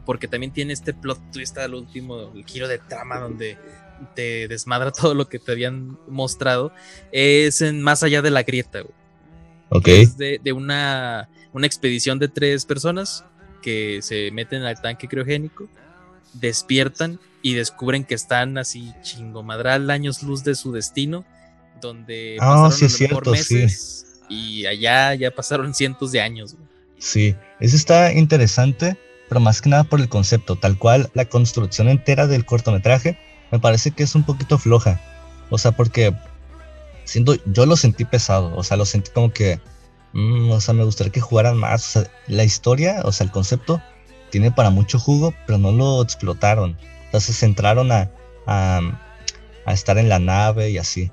[0.04, 3.58] porque también tiene este plot twist al último, el giro de trama donde
[4.14, 6.72] te desmadra todo lo que te habían mostrado,
[7.12, 8.94] es en Más allá de la grieta, güey.
[9.70, 13.24] ok, Es de, de una, una expedición de tres personas
[13.62, 15.68] que se meten al tanque criogénico,
[16.34, 21.24] despiertan y descubren que están así chingomadral años luz de su destino,
[21.80, 23.54] donde Ah, pasaron sí a es lo mejor cierto, sí.
[23.54, 26.54] meses y allá ya pasaron cientos de años.
[26.54, 26.66] güey.
[26.98, 28.96] Sí, eso está interesante,
[29.28, 33.18] pero más que nada por el concepto, tal cual la construcción entera del cortometraje
[33.50, 35.00] me parece que es un poquito floja.
[35.50, 36.14] O sea, porque
[37.04, 39.60] siento, yo lo sentí pesado, o sea, lo sentí como que
[40.12, 41.96] mm, o sea, me gustaría que jugaran más.
[41.96, 43.80] O sea, la historia, o sea, el concepto
[44.30, 46.76] tiene para mucho jugo, pero no lo explotaron.
[47.06, 48.10] Entonces se centraron a,
[48.46, 48.80] a,
[49.64, 51.10] a estar en la nave y así.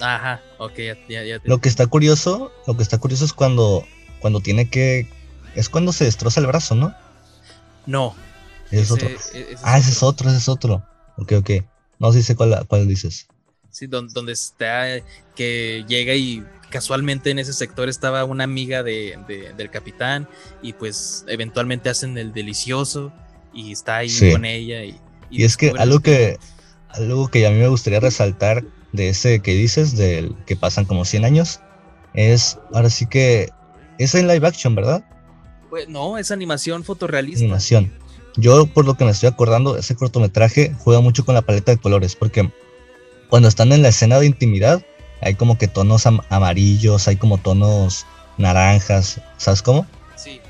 [0.00, 3.86] Ajá, ok, ya, ya, Lo que está curioso, lo que está curioso es cuando,
[4.20, 5.08] cuando tiene que,
[5.54, 6.94] es cuando se destroza el brazo, ¿no?
[7.86, 8.14] No.
[8.70, 9.08] Ese es otro.
[9.62, 10.82] ah, ese es otro, ese es otro.
[11.18, 11.50] Ok, ok.
[11.98, 13.26] No sé cuál, cuál dices.
[13.70, 14.84] Sí, donde, está,
[15.34, 19.18] que llega y casualmente en ese sector estaba una amiga de,
[19.56, 20.28] del capitán
[20.62, 23.12] y pues eventualmente hacen el delicioso
[23.54, 24.84] y está ahí con ella.
[24.84, 25.00] Y,
[25.30, 26.38] y, es que algo que,
[26.88, 31.04] algo que a mí me gustaría resaltar de ese que dices, del que pasan como
[31.04, 31.60] 100 años,
[32.14, 33.50] es ahora sí que
[33.98, 35.04] es en live action, ¿verdad?
[35.70, 37.44] Pues no, es animación fotorrealista.
[37.44, 37.92] Animación.
[38.36, 41.78] Yo, por lo que me estoy acordando, ese cortometraje juega mucho con la paleta de
[41.78, 42.50] colores, porque
[43.28, 44.82] cuando están en la escena de intimidad,
[45.20, 48.06] hay como que tonos amarillos, hay como tonos
[48.38, 49.86] naranjas, ¿sabes cómo?
[50.16, 50.40] Sí.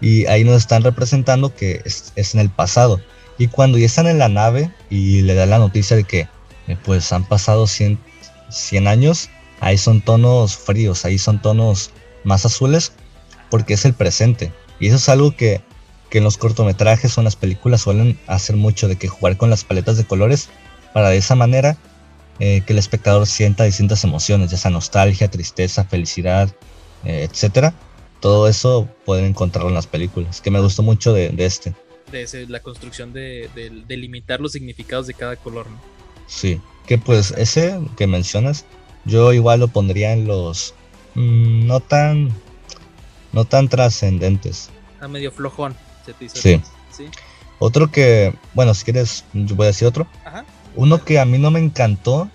[0.00, 3.00] Y ahí nos están representando que es, es en el pasado.
[3.38, 6.28] Y cuando ya están en la nave y le dan la noticia de que
[6.72, 7.98] eh, pues han pasado 100,
[8.50, 11.90] 100 años, ahí son tonos fríos, ahí son tonos
[12.24, 12.92] más azules,
[13.50, 14.52] porque es el presente.
[14.80, 15.60] Y eso es algo que,
[16.10, 19.50] que en los cortometrajes o en las películas suelen hacer mucho, de que jugar con
[19.50, 20.48] las paletas de colores
[20.92, 21.76] para de esa manera
[22.38, 26.54] eh, que el espectador sienta distintas emociones, ya sea nostalgia, tristeza, felicidad,
[27.04, 27.74] eh, etcétera.
[28.20, 31.74] Todo eso pueden encontrarlo en las películas, que me gustó mucho de, este.
[32.10, 35.68] De la construcción de, de, limitar los significados de cada color.
[35.70, 35.78] ¿no?
[36.32, 38.64] Sí, que pues ese que mencionas,
[39.04, 40.74] yo igual lo pondría en los
[41.14, 42.30] mm, no tan
[43.32, 44.70] no tan trascendentes.
[44.94, 45.76] Está medio flojón,
[46.06, 46.60] se te sí.
[46.90, 47.08] sí.
[47.58, 50.06] Otro que, bueno, si quieres, yo voy a decir otro.
[50.24, 50.44] Ajá.
[50.74, 52.30] Uno que a mí no me encantó,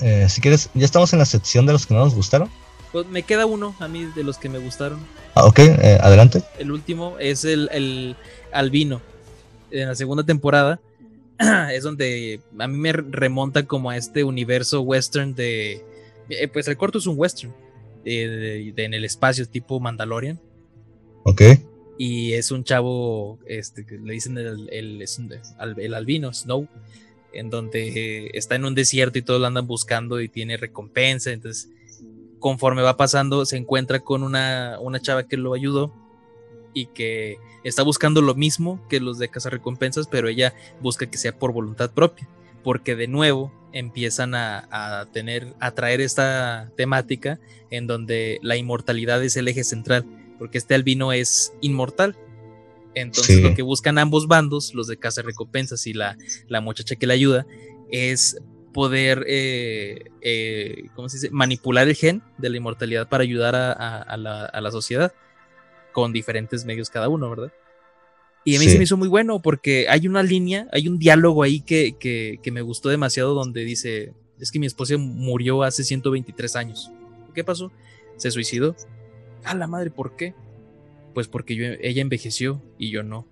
[0.00, 2.50] eh, si quieres, ya estamos en la sección de los que no nos gustaron.
[2.90, 4.98] Pues me queda uno a mí de los que me gustaron.
[5.34, 6.42] Ah, ok, eh, adelante.
[6.58, 8.16] El último es el, el
[8.50, 9.02] albino.
[9.70, 10.80] En la segunda temporada
[11.72, 15.84] es donde a mí me remonta como a este universo western de...
[16.28, 17.52] Eh, pues el corto es un western,
[18.04, 20.40] de, en el espacio tipo Mandalorian.
[21.24, 21.42] Ok.
[21.98, 25.04] Y es un chavo, este, que le dicen el, el,
[25.78, 26.66] el, albino, Snow,
[27.32, 31.30] en donde está en un desierto y todos lo andan buscando y tiene recompensa.
[31.32, 31.70] Entonces,
[32.38, 36.01] conforme va pasando, se encuentra con una, una chava que lo ayudó
[36.74, 41.18] y que está buscando lo mismo que los de Casa Recompensas, pero ella busca que
[41.18, 42.28] sea por voluntad propia,
[42.62, 49.36] porque de nuevo empiezan a, tener, a traer esta temática en donde la inmortalidad es
[49.36, 50.04] el eje central,
[50.38, 52.16] porque este albino es inmortal.
[52.94, 56.18] Entonces lo que buscan ambos bandos, los de Casa Recompensas y la,
[56.48, 57.46] la muchacha que le ayuda,
[57.90, 58.36] es
[58.74, 61.30] poder eh, eh, ¿cómo se dice?
[61.30, 65.12] manipular el gen de la inmortalidad para ayudar a la sociedad
[65.92, 67.52] con diferentes medios cada uno, ¿verdad?
[68.44, 71.44] Y a mí se me hizo muy bueno porque hay una línea, hay un diálogo
[71.44, 76.56] ahí que, que, me gustó demasiado donde dice, es que mi esposa murió hace 123
[76.56, 76.90] años.
[77.34, 77.70] ¿Qué pasó?
[78.16, 78.74] Se suicidó.
[79.44, 80.34] A la madre, ¿por qué?
[81.14, 83.28] Pues porque yo, ella envejeció y yo no.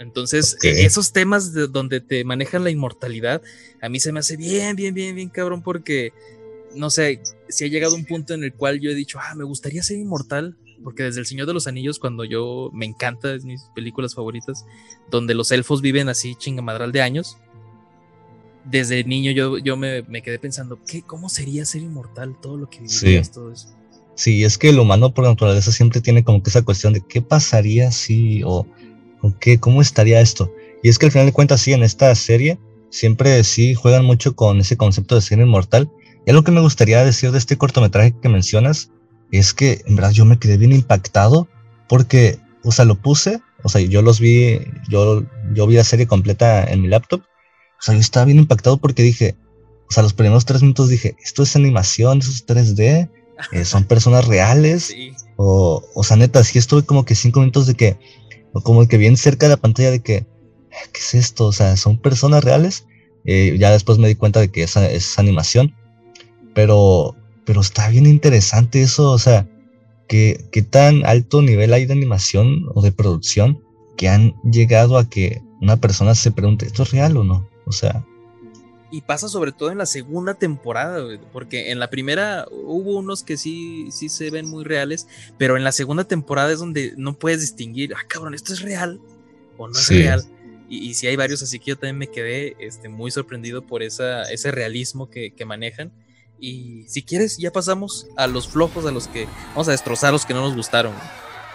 [0.00, 3.42] Entonces, esos temas de donde te manejan la inmortalidad,
[3.80, 6.12] a mí se me hace bien, bien, bien, bien cabrón porque,
[6.74, 9.44] no sé, si ha llegado un punto en el cual yo he dicho, ah, me
[9.44, 13.44] gustaría ser inmortal, porque desde El Señor de los Anillos, cuando yo me encanta, es
[13.44, 14.66] mis películas favoritas,
[15.10, 17.38] donde los elfos viven así chingamadral de años,
[18.64, 22.36] desde niño yo, yo me, quedé pensando, ¿qué, ¿cómo sería ser inmortal?
[22.40, 23.32] Todo lo que vivirías, sí.
[23.32, 23.68] todo eso.
[24.14, 27.22] Sí, es que el humano por naturaleza siempre tiene como que esa cuestión de qué
[27.22, 28.66] pasaría si o,
[29.22, 30.52] o qué, cómo estaría esto.
[30.82, 32.58] Y es que al final de cuentas, sí, en esta serie
[32.90, 35.90] siempre sí juegan mucho con ese concepto de ser inmortal.
[36.26, 38.90] Y algo que me gustaría decir de este cortometraje que mencionas
[39.30, 41.48] es que en verdad yo me quedé bien impactado
[41.88, 46.06] porque, o sea, lo puse, o sea, yo los vi, yo, yo vi la serie
[46.06, 49.36] completa en mi laptop, o sea, yo estaba bien impactado porque dije,
[49.88, 53.10] o sea, los primeros tres minutos dije, esto es animación, eso es 3D,
[53.52, 54.94] eh, son personas reales,
[55.36, 57.98] o, o sea, neta, sí estuve como que cinco minutos de que,
[58.62, 60.26] como que bien cerca de la pantalla de que,
[60.92, 61.46] ¿qué es esto?
[61.46, 62.86] O sea, son personas reales.
[63.24, 65.74] Eh, ya después me di cuenta de que esa es animación,
[66.54, 67.14] pero
[67.48, 69.48] pero está bien interesante eso, o sea,
[70.06, 73.64] qué tan alto nivel hay de animación o de producción
[73.96, 77.48] que han llegado a que una persona se pregunte, ¿esto es real o no?
[77.64, 78.04] O sea...
[78.90, 83.38] Y pasa sobre todo en la segunda temporada, porque en la primera hubo unos que
[83.38, 87.40] sí, sí se ven muy reales, pero en la segunda temporada es donde no puedes
[87.40, 89.00] distinguir, ah, cabrón, ¿esto es real
[89.56, 90.22] o no es real?
[90.68, 93.82] Y, y sí hay varios, así que yo también me quedé este, muy sorprendido por
[93.82, 95.90] esa, ese realismo que, que manejan
[96.40, 100.24] Y si quieres, ya pasamos a los flojos, a los que vamos a destrozar los
[100.24, 100.92] que no nos gustaron.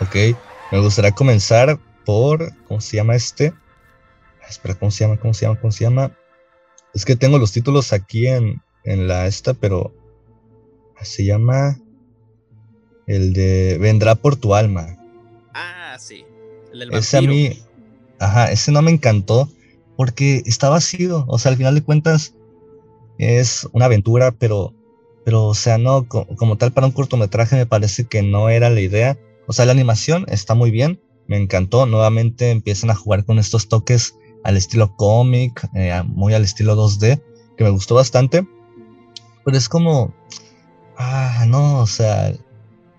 [0.01, 0.15] Ok,
[0.71, 3.53] me gustaría comenzar por, ¿cómo se llama este?
[4.49, 5.17] Espera, ¿cómo se llama?
[5.17, 5.59] ¿Cómo se llama?
[5.59, 6.11] ¿Cómo se llama?
[6.93, 9.93] Es que tengo los títulos aquí en, en la esta, pero
[11.01, 11.79] se llama
[13.07, 14.97] el de Vendrá por tu alma.
[15.53, 16.25] Ah, sí.
[16.71, 17.63] El del ese a mí,
[18.19, 19.49] ajá, ese no me encantó
[19.95, 21.25] porque está vacío.
[21.27, 22.35] O sea, al final de cuentas
[23.17, 24.73] es una aventura, pero,
[25.25, 28.81] pero o sea, no, como, tal para un cortometraje me parece que no era la
[28.81, 29.17] idea.
[29.47, 31.85] O sea, la animación está muy bien, me encantó.
[31.85, 37.21] Nuevamente empiezan a jugar con estos toques al estilo cómic, eh, muy al estilo 2D,
[37.57, 38.45] que me gustó bastante.
[39.45, 40.13] Pero es como,
[40.97, 42.33] ah, no, o sea,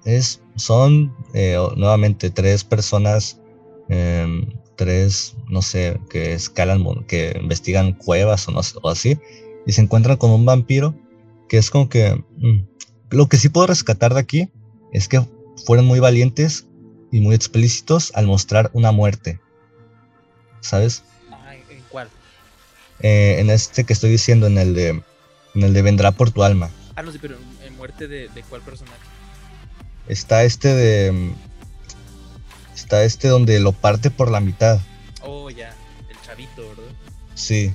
[0.05, 3.41] es, son eh, nuevamente tres personas,
[3.89, 4.47] em,
[4.77, 9.19] tres, no sé, que escalan, que investigan cuevas o, no, o así,
[9.67, 10.95] y se encuentran con un vampiro,
[11.49, 12.67] que es como que, mm,
[13.11, 14.51] lo que sí puedo rescatar de aquí
[14.93, 15.25] es que
[15.67, 16.67] fueron muy valientes
[17.13, 19.41] y muy explícitos al mostrar una muerte,
[20.61, 21.05] ¿sabes?
[21.71, 22.09] ¿En cuál?
[23.01, 24.89] Eh, en este que estoy diciendo, en el de,
[25.55, 26.71] en el de Vendrá por tu alma.
[26.97, 28.99] Ah, no sé, pero en muerte de, de cuál personaje.
[30.09, 31.33] Está este de.
[32.75, 34.81] Está este donde lo parte por la mitad.
[35.23, 35.75] Oh, ya.
[36.15, 36.93] El chavito, ¿verdad?
[37.35, 37.73] Sí.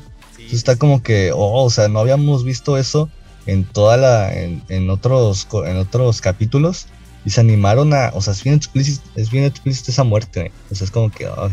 [0.51, 1.31] está como que.
[1.33, 3.09] Oh, o sea, no habíamos visto eso
[3.45, 4.33] en toda la.
[4.33, 6.87] En, en, otros, en otros capítulos.
[7.25, 8.11] Y se animaron a.
[8.13, 10.51] O sea, es bien explícito, es bien explícita esa muerte.
[10.71, 11.25] O sea, es como que.
[11.25, 11.51] Ay.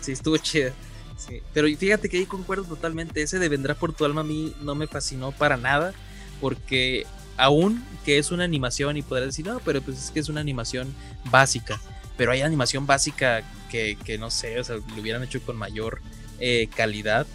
[0.00, 0.72] Sí, estuvo chida.
[1.16, 1.42] Sí.
[1.52, 3.22] Pero fíjate que ahí concuerdo totalmente.
[3.22, 5.92] Ese de Vendrá por tu alma a mí no me fascinó para nada.
[6.40, 7.06] Porque
[7.36, 10.40] aún que es una animación y podrás decir, no, pero pues es que es una
[10.40, 10.94] animación
[11.30, 11.80] básica.
[12.20, 16.02] Pero hay animación básica que, no sé, o sea, lo hubieran hecho con mayor
[16.38, 17.26] eh, calidad.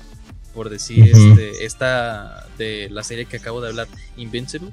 [0.54, 4.70] Por decir, este, esta de la serie que acabo de hablar, Invincible,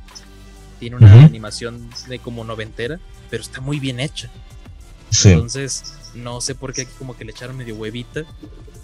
[0.79, 3.01] tiene una animación de como noventera,
[3.31, 4.31] pero está muy bien hecha.
[5.25, 8.25] Entonces, no sé por qué aquí como que le echaron medio huevita.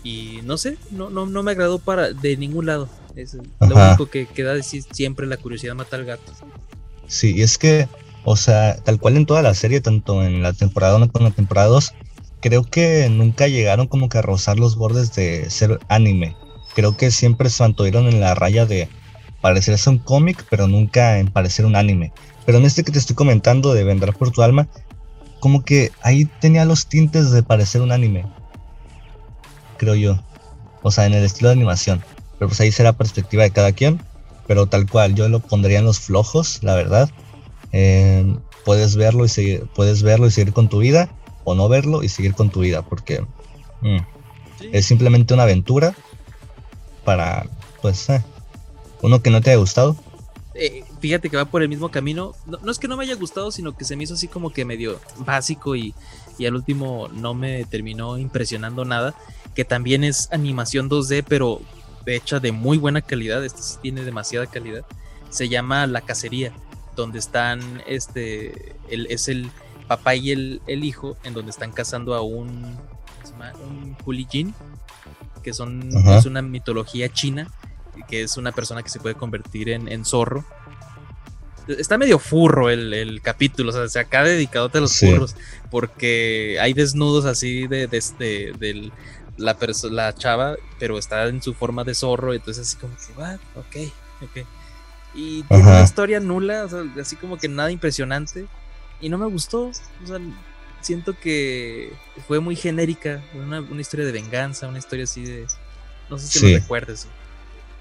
[0.03, 2.89] Y no sé, no, no, no me agradó para de ningún lado.
[3.17, 6.33] Es lo único que queda decir siempre la curiosidad mata al gato.
[7.07, 7.87] Sí, y es que,
[8.31, 11.31] o sea, tal cual en toda la serie, tanto en la temporada 1 como en
[11.31, 11.95] la temporada 2,
[12.43, 16.37] creo que nunca llegaron como que a rozar los bordes de ser anime.
[16.75, 18.91] Creo que siempre se mantuvieron en la raya de
[19.41, 22.13] parecerse un cómic, pero nunca en parecer un anime.
[22.45, 24.69] Pero en este que te estoy comentando de Vendrá por tu alma,
[25.41, 28.27] como que ahí tenía los tintes de parecer un anime.
[29.79, 30.23] Creo yo.
[30.83, 32.05] O sea, en el estilo de animación.
[32.39, 34.03] Pero pues ahí será perspectiva de cada quien.
[34.47, 37.09] Pero tal cual, yo lo pondría en los flojos, la verdad.
[37.73, 41.11] Eh, puedes verlo y seguir, puedes verlo y seguir con tu vida.
[41.45, 42.83] O no verlo y seguir con tu vida.
[42.83, 43.25] Porque
[43.81, 43.99] mm,
[44.73, 45.95] es simplemente una aventura.
[47.05, 47.47] Para,
[47.81, 48.23] pues, eh,
[49.03, 49.97] uno que no te haya gustado.
[50.55, 52.35] Eh, fíjate que va por el mismo camino.
[52.47, 54.65] No, es que no me haya gustado, sino que se me hizo así como que
[54.65, 55.95] medio básico y,
[56.37, 59.15] y al último no me terminó impresionando nada.
[59.55, 61.61] Que también es animación 2D, pero
[62.15, 64.85] hecha de muy buena calidad, este sí tiene demasiada calidad,
[65.31, 66.53] se llama La Cacería,
[66.99, 69.51] donde están, este, el, es el
[69.87, 72.77] papá y el, el, hijo, en donde están cazando a un,
[73.65, 74.55] un Hulijin,
[75.43, 77.49] que son, es una mitología china,
[78.09, 80.45] que es una persona que se puede convertir en, en zorro.
[81.69, 85.37] Está medio furro el, el, capítulo, o sea, se acaba dedicado a los furros,
[85.71, 88.93] porque hay desnudos así de, de, de del,
[89.37, 89.57] la,
[89.91, 93.93] la chava, pero está en su forma de zorro, entonces así como que, va, ok,
[94.23, 94.47] ok.
[95.15, 98.47] Y tiene una historia nula, o sea, así como que nada impresionante.
[99.01, 100.19] Y no me gustó, o sea,
[100.81, 101.93] siento que
[102.27, 105.47] fue muy genérica, una, historia de venganza, una historia así de...
[106.11, 107.07] No sé si lo recuerdes.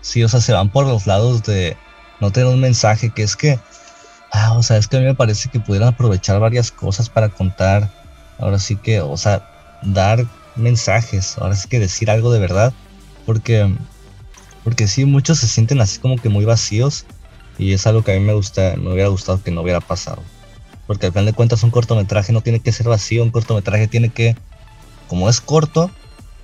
[0.02, 1.78] Sí, o sea, se van por los lados de
[2.20, 3.60] no tener un mensaje, que es que...
[4.32, 7.30] Ah, o sea, es que a mí me parece que pudieran aprovechar varias cosas para
[7.30, 7.90] contar.
[8.38, 10.26] Ahora sí que, o sea, dar
[10.56, 12.74] mensajes, ahora sí que decir algo de verdad,
[13.26, 13.74] porque,
[14.64, 17.06] porque sí, muchos se sienten así como que muy vacíos
[17.58, 20.24] y es algo que a mí me gusta, me hubiera gustado que no hubiera pasado.
[20.86, 24.10] Porque al final de cuentas un cortometraje no tiene que ser vacío, un cortometraje tiene
[24.10, 24.36] que,
[25.08, 25.92] como es corto,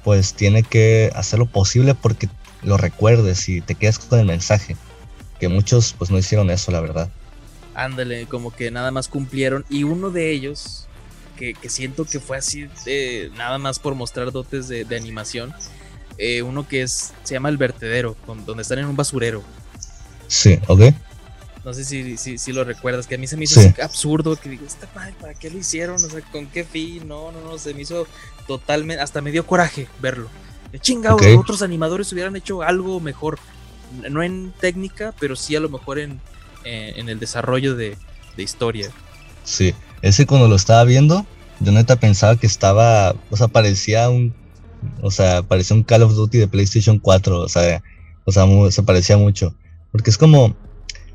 [0.04, 2.28] pues tiene que hacer lo posible porque
[2.62, 4.76] lo recuerdes y te quedas con el mensaje.
[5.40, 7.10] Que muchos pues no hicieron eso, la verdad.
[7.74, 10.88] Ándale, como que nada más cumplieron y uno de ellos
[11.38, 12.70] que, siento que fue así
[13.36, 15.54] nada más por mostrar dotes de, animación.
[16.18, 19.44] Eh, uno que es se llama El Vertedero, donde están en un basurero.
[20.34, 20.82] Sí, ok.
[21.64, 24.66] No sé si, si, lo recuerdas, que a mí se me hizo absurdo, que digo,
[24.66, 25.96] está padre, ¿para qué lo hicieron?
[25.96, 27.08] O sea, ¿con qué fin?
[27.08, 28.08] No, no, no, se me hizo
[28.48, 30.28] totalmente, hasta me dio coraje verlo.
[30.82, 33.38] Chingado, otros animadores hubieran hecho algo mejor.
[34.10, 36.20] no en técnica, pero sí a lo mejor en,
[36.66, 37.96] en el desarrollo de,
[38.36, 38.90] de historia.
[39.44, 41.28] Sí, ese cuando lo estaba viendo,
[41.60, 44.34] yo neta pensaba que estaba, o sea, parecía un,
[45.02, 47.84] o sea, parecía un Call of Duty de PlayStation 4, o sea,
[48.26, 49.54] o sea, se parecía mucho,
[49.94, 50.58] porque es como,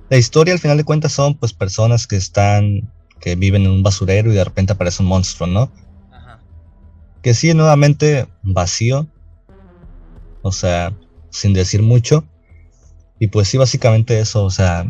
[0.08, 3.82] la historia al final de cuentas son pues personas que están, que viven en un
[3.82, 5.72] basurero y de repente aparece un monstruo, ¿no?
[6.12, 6.40] Ajá.
[7.20, 9.08] Que sí, nuevamente vacío,
[10.42, 10.96] o sea,
[11.30, 12.24] sin decir mucho,
[13.18, 14.88] y pues sí, básicamente eso, o sea,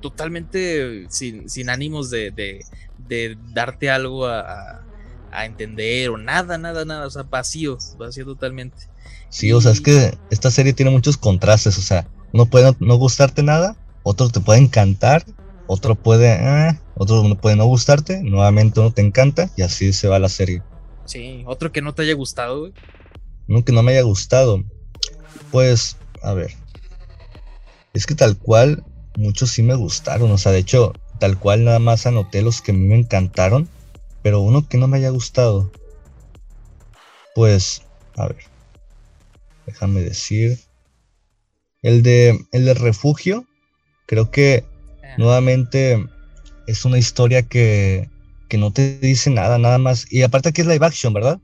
[0.00, 2.32] totalmente sin, sin ánimos de,
[3.08, 4.82] de, darte algo a,
[5.30, 8.76] a, entender o nada, nada, nada, o sea, vacío, vacío totalmente.
[9.28, 12.96] Sí, o sea, es que esta serie tiene muchos contrastes, o sea, uno puede no
[12.96, 15.24] gustarte nada, otro te puede encantar,
[15.66, 20.08] otro puede, eh, otro no puede no gustarte, nuevamente uno te encanta y así se
[20.08, 20.62] va la serie.
[21.04, 22.72] Sí, otro que no te haya gustado, güey.
[23.48, 24.62] Uno que no me haya gustado.
[25.50, 26.52] Pues, a ver.
[27.94, 28.84] Es que tal cual,
[29.16, 30.30] muchos sí me gustaron.
[30.30, 33.68] O sea, de hecho, tal cual nada más anoté los que a mí me encantaron.
[34.22, 35.72] Pero uno que no me haya gustado.
[37.34, 37.82] Pues,
[38.16, 38.44] a ver.
[39.64, 40.67] Déjame decir.
[41.82, 43.46] El de, el de refugio.
[44.06, 44.64] Creo que
[45.16, 46.04] nuevamente
[46.66, 48.08] es una historia que,
[48.48, 50.06] que no te dice nada, nada más.
[50.10, 51.40] Y aparte que es live action, ¿verdad?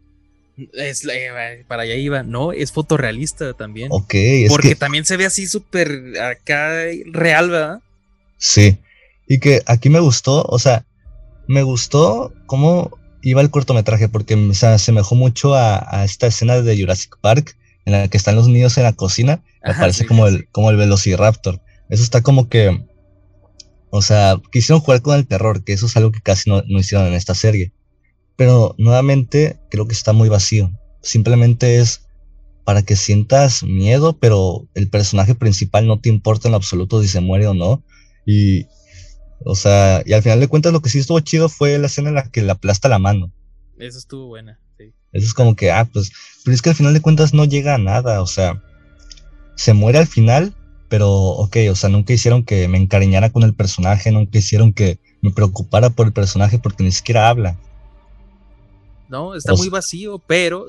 [0.73, 3.89] Es, eh, para allá iba, no, es fotorrealista también.
[3.91, 7.81] Ok, es Porque también se ve así súper acá real, ¿verdad?
[8.39, 8.79] Sí,
[9.27, 10.85] y que aquí me gustó, o sea,
[11.49, 17.17] me gustó cómo iba el cortometraje, porque se asemejó mucho a, esta escena de Jurassic
[17.21, 20.71] Park, en la que están los niños en la cocina, me parece como, el, como
[20.71, 21.61] el Velociraptor.
[21.89, 22.87] Eso está como que,
[23.91, 27.07] o sea, quisieron jugar con el terror, que eso es algo que casi no hicieron
[27.07, 27.73] en esta serie.
[28.37, 30.71] Pero nuevamente creo que está muy vacío.
[31.03, 32.05] Simplemente es
[32.65, 37.21] para que sientas miedo, pero el personaje principal no te importa en absoluto si se
[37.21, 37.85] muere o no.
[38.27, 38.67] Y,
[39.45, 42.09] o sea, y al final de cuentas lo que sí estuvo chido fue la escena
[42.09, 43.31] en la que le aplasta la mano.
[43.79, 44.59] Eso estuvo buena.
[45.15, 46.13] Eso es como que, ah, pues,
[46.45, 48.63] pero es que al final de cuentas no llega a nada, o sea,
[49.55, 50.55] se muere al final,
[50.89, 54.99] pero, ok, o sea, nunca hicieron que me encariñara con el personaje, nunca hicieron que
[55.23, 57.57] me preocupara por el personaje porque ni siquiera habla.
[59.09, 59.35] ¿no?
[59.35, 60.67] Está muy vacío, pero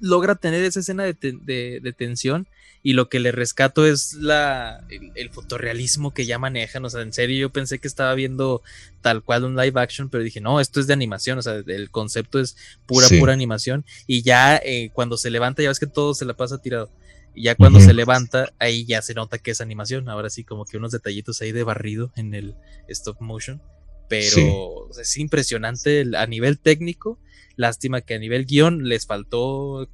[0.00, 2.46] logra tener esa escena de, tensión
[2.86, 7.12] y lo que le rescato es la, el, fotorrealismo que ya manejan, o sea, en
[7.12, 8.62] serio yo pensé que estaba viendo
[9.00, 11.90] tal cual un live action, pero dije, no, esto es de animación, o sea, el
[11.90, 12.56] concepto es
[12.86, 16.34] pura, pura animación y ya eh, cuando se levanta, ya ves que todo se la
[16.34, 16.92] pasa tirado.
[17.34, 20.08] Y ya cuando se levanta, ahí ya se nota que es animación.
[20.08, 22.54] Ahora sí, como que unos detallitos ahí de barrido en el
[22.88, 23.60] stop motion.
[24.08, 27.18] Pero es impresionante a nivel técnico
[27.56, 29.88] Lástima que a nivel guion les faltó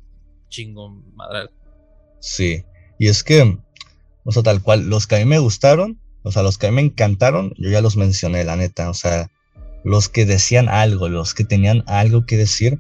[0.49, 1.51] chingón madral.
[2.21, 2.65] Sí,
[3.03, 3.59] y es que,
[4.23, 6.71] o sea, tal cual, los que a mí me gustaron, o sea, los que a
[6.71, 9.29] mí me encantaron, yo ya los mencioné, la neta, o sea,
[9.83, 12.79] los que decían algo, los que tenían algo que decir,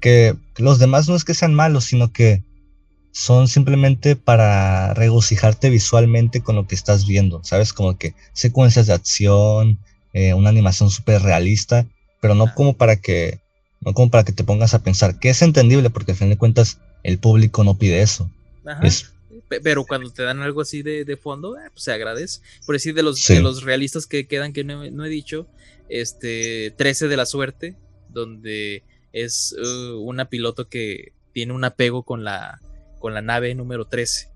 [0.00, 2.42] que los demás no es que sean malos, sino que
[3.10, 7.74] son simplemente para regocijarte visualmente con lo que estás viendo, ¿sabes?
[7.74, 9.80] Como que secuencias de acción,
[10.14, 11.84] eh, una animación súper realista,
[12.22, 13.38] pero no como para que
[13.82, 16.38] no como para que te pongas a pensar, que es entendible porque al fin de
[16.38, 18.30] cuentas el público no pide eso.
[19.60, 22.40] Pero cuando te dan algo así de, fondo, eh, pues se agradece.
[22.64, 25.46] Por decir, de los, de los realistas que quedan que no, he dicho,
[25.88, 27.76] este 13 de la suerte,
[28.08, 28.82] donde
[29.12, 32.60] es uh, una piloto que tiene un apego con la,
[32.98, 34.30] con la nave número 13.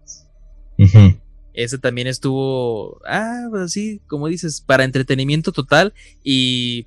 [1.54, 6.86] Ese también estuvo, ah, pues así, como dices, para entretenimiento total y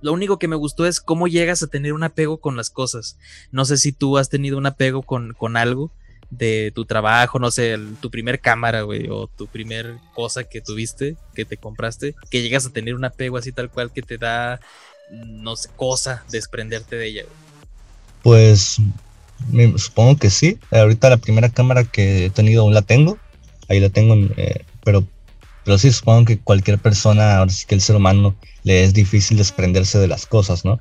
[0.00, 3.18] lo único que me gustó es cómo llegas a tener un apego con las cosas.
[3.50, 5.90] No sé si tú has tenido un apego con, con algo
[6.30, 11.16] de tu trabajo, no sé, tu primer cámara, güey, o tu primer cosa que tuviste,
[11.34, 14.60] que te compraste, que llegas a tener un apego así tal cual que te da,
[15.10, 17.22] no sé, cosa desprenderte de ella.
[18.22, 18.78] Pues
[19.76, 20.58] supongo que sí.
[20.70, 23.18] Ahorita la primera cámara que he tenido aún la tengo.
[23.68, 25.04] Ahí la tengo, eh, pero,
[25.64, 29.36] pero sí supongo que cualquier persona, ahora sí que el ser humano le es difícil
[29.36, 30.80] desprenderse de las cosas, ¿no?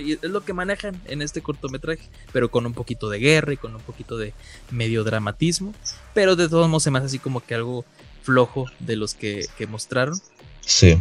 [0.00, 3.56] Y es lo que manejan en este cortometraje, pero con un poquito de guerra y
[3.56, 4.32] con un poquito de
[4.70, 5.74] medio dramatismo,
[6.14, 7.84] pero de todos modos se me hace así como que algo
[8.22, 10.20] flojo de los que, mostraron.
[10.60, 11.00] Sí.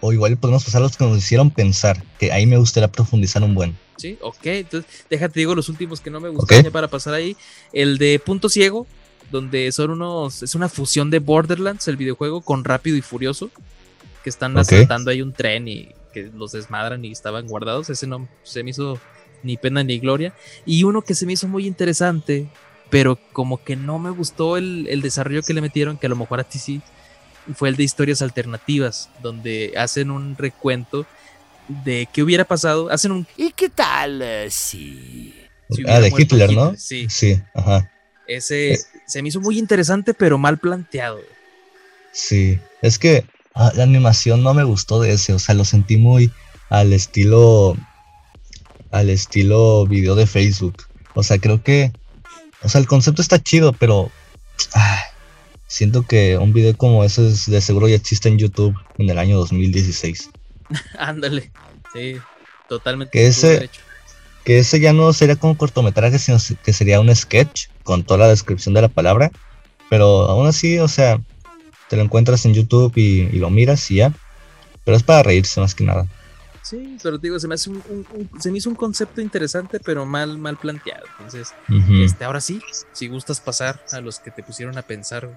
[0.00, 3.42] O igual podemos pasar a los que nos hicieron pensar, que ahí me gustaría profundizar
[3.42, 3.76] un buen.
[3.96, 7.36] Sí, ok, entonces déjate digo los últimos que no me gustan para pasar ahí.
[7.72, 8.86] El de Punto Ciego,
[9.32, 13.50] donde son unos, es una fusión de Borderlands, el videojuego, con Rápido y Furioso
[14.22, 17.90] que están asaltando ahí un tren y que los desmadran y estaban guardados.
[17.90, 18.98] Ese no se me hizo
[19.42, 20.34] ni pena ni gloria.
[20.66, 22.48] Y uno que se me hizo muy interesante,
[22.90, 26.16] pero como que no me gustó el, el desarrollo que le metieron, que a lo
[26.16, 26.80] mejor a ti sí,
[27.54, 31.06] fue el de historias alternativas, donde hacen un recuento
[31.68, 33.26] de qué hubiera pasado, hacen un...
[33.36, 35.34] ¿Y qué tal si...
[35.70, 36.74] si ah, de Hitler, ¿no?
[36.76, 37.90] Sí, Sí, ajá.
[38.26, 38.78] ese Eh.
[39.06, 41.20] se me hizo muy interesante, pero mal planteado.
[42.12, 42.58] Sí.
[42.80, 43.24] Es que
[43.58, 45.34] ah, la animación no me gustó de ese.
[45.34, 46.32] O sea, lo sentí muy
[46.70, 47.76] al estilo.
[48.90, 50.84] Al estilo video de Facebook.
[51.14, 51.92] O sea, creo que.
[52.62, 54.10] O sea, el concepto está chido, pero.
[54.74, 54.98] ah,
[55.66, 59.18] siento que un video como ese es- de seguro ya existe en YouTube en el
[59.18, 60.30] año 2016.
[60.98, 61.52] Ándale,
[61.92, 62.16] sí,
[62.68, 63.10] totalmente.
[63.12, 63.68] Que ese-.
[64.44, 68.28] Que ese ya no sería como cortometraje, sino que sería un sketch con toda la
[68.28, 69.30] descripción de la palabra.
[69.90, 71.20] Pero aún así, o sea,
[71.88, 74.14] te lo encuentras en YouTube y, y lo miras y ya.
[74.84, 76.06] Pero es para reírse más que nada.
[76.62, 79.20] Sí, pero te digo, se me hace un, un- un- se me hizo un concepto
[79.20, 81.06] interesante, pero mal, mal planteado.
[81.06, 81.54] Entonces,
[82.04, 82.62] este, ahora sí,
[82.92, 85.30] si gustas pasar a los que te pusieron a pensar.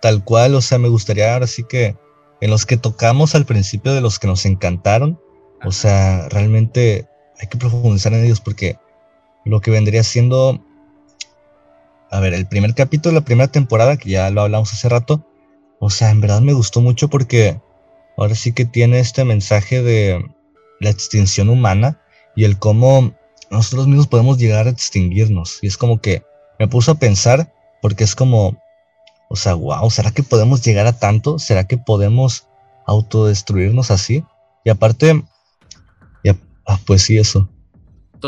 [0.00, 1.96] Tal cual, o sea, me gustaría ahora sí que
[2.40, 5.20] en los que tocamos al principio de los que nos encantaron,
[5.64, 7.08] o sea, realmente
[7.40, 8.76] hay que profundizar en ellos porque
[9.44, 10.64] lo que vendría siendo,
[12.10, 15.24] a ver, el primer capítulo de la primera temporada, que ya lo hablamos hace rato,
[15.78, 17.60] o sea, en verdad me gustó mucho porque
[18.16, 20.24] ahora sí que tiene este mensaje de
[20.80, 22.00] la extinción humana
[22.34, 23.14] y el cómo
[23.50, 25.58] nosotros mismos podemos llegar a extinguirnos.
[25.62, 26.22] Y es como que
[26.58, 27.52] me puso a pensar
[27.82, 28.58] porque es como,
[29.28, 31.38] o sea, wow, ¿será que podemos llegar a tanto?
[31.38, 32.46] ¿Será que podemos
[32.86, 34.24] autodestruirnos así?
[34.64, 35.24] Y aparte,
[36.66, 37.48] ah, pues sí, eso.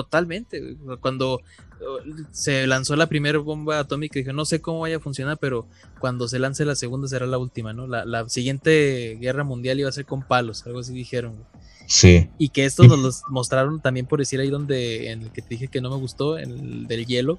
[0.02, 0.76] Totalmente.
[1.00, 1.40] Cuando
[1.80, 5.66] uh, se lanzó la primera bomba atómica, dije, no sé cómo vaya a funcionar, pero
[5.98, 7.88] cuando se lance la segunda será la última, ¿no?
[7.88, 11.34] La, la siguiente guerra mundial iba a ser con palos, algo así dijeron.
[11.88, 15.42] Sí, Y que esto nos los mostraron también por decir ahí donde, en el que
[15.42, 17.38] te dije que no me gustó, en el del hielo,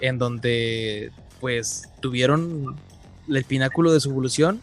[0.00, 1.10] en donde
[1.40, 2.76] pues tuvieron
[3.28, 4.60] el pináculo de su evolución,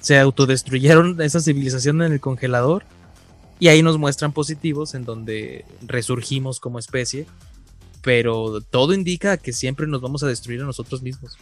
[0.00, 2.84] se autodestruyeron esa civilización en el congelador
[3.64, 7.24] y ahí nos muestran positivos en donde resurgimos como especie,
[8.02, 11.38] pero todo indica que siempre nos vamos a destruir a nosotros mismos.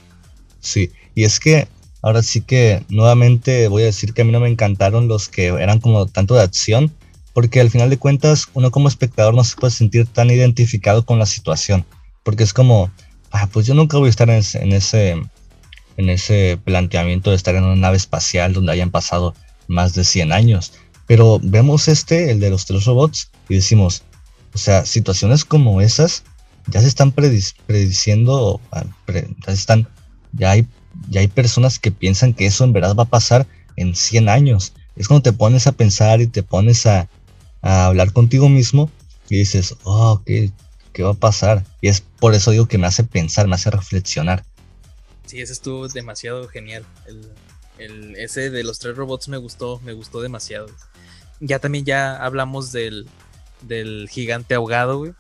[0.60, 0.92] sí.
[1.16, 1.66] Y es que
[2.00, 5.48] ahora sí que nuevamente voy a decir que a mí no me encantaron los que
[5.48, 6.94] eran como tanto de acción,
[7.32, 11.18] porque al final de cuentas uno como espectador no se puede sentir tan identificado con
[11.18, 11.84] la situación,
[12.22, 12.92] porque es como,
[13.32, 15.10] ah, pues yo nunca voy a estar en ese, en ese,
[15.96, 19.34] en ese planteamiento de estar en una nave espacial donde hayan pasado
[19.66, 20.72] más de 100 años.
[21.12, 24.02] Pero vemos este, el de los tres robots, y decimos,
[24.54, 26.22] o sea, situaciones como esas
[26.68, 28.82] ya se están predic- prediciendo, ah,
[29.46, 29.86] ya están,
[30.32, 30.66] ya hay,
[31.10, 33.46] ya hay personas que piensan que eso en verdad va a pasar
[33.76, 34.72] en 100 años.
[34.96, 37.10] Es cuando te pones a pensar y te pones a,
[37.60, 38.90] a hablar contigo mismo
[39.28, 40.50] y dices, oh, ¿qué,
[40.94, 41.62] ¿qué va a pasar?
[41.82, 44.44] Y es por eso digo que me hace pensar, me hace reflexionar.
[45.26, 46.86] Sí, ese estuvo demasiado genial.
[47.06, 47.28] El,
[47.76, 50.68] el- ese de los tres robots me gustó, me gustó demasiado.
[51.45, 53.09] Ya también ya hablamos del,
[53.62, 55.12] del gigante ahogado, güey.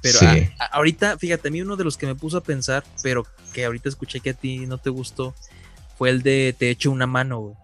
[0.00, 0.26] Pero Sí.
[0.26, 3.26] a- a- ahorita, fíjate, a mí uno de los que me puso a pensar, pero
[3.52, 5.34] que ahorita escuché que a ti no te gustó,
[5.98, 7.54] fue el de Te echo una mano, güey.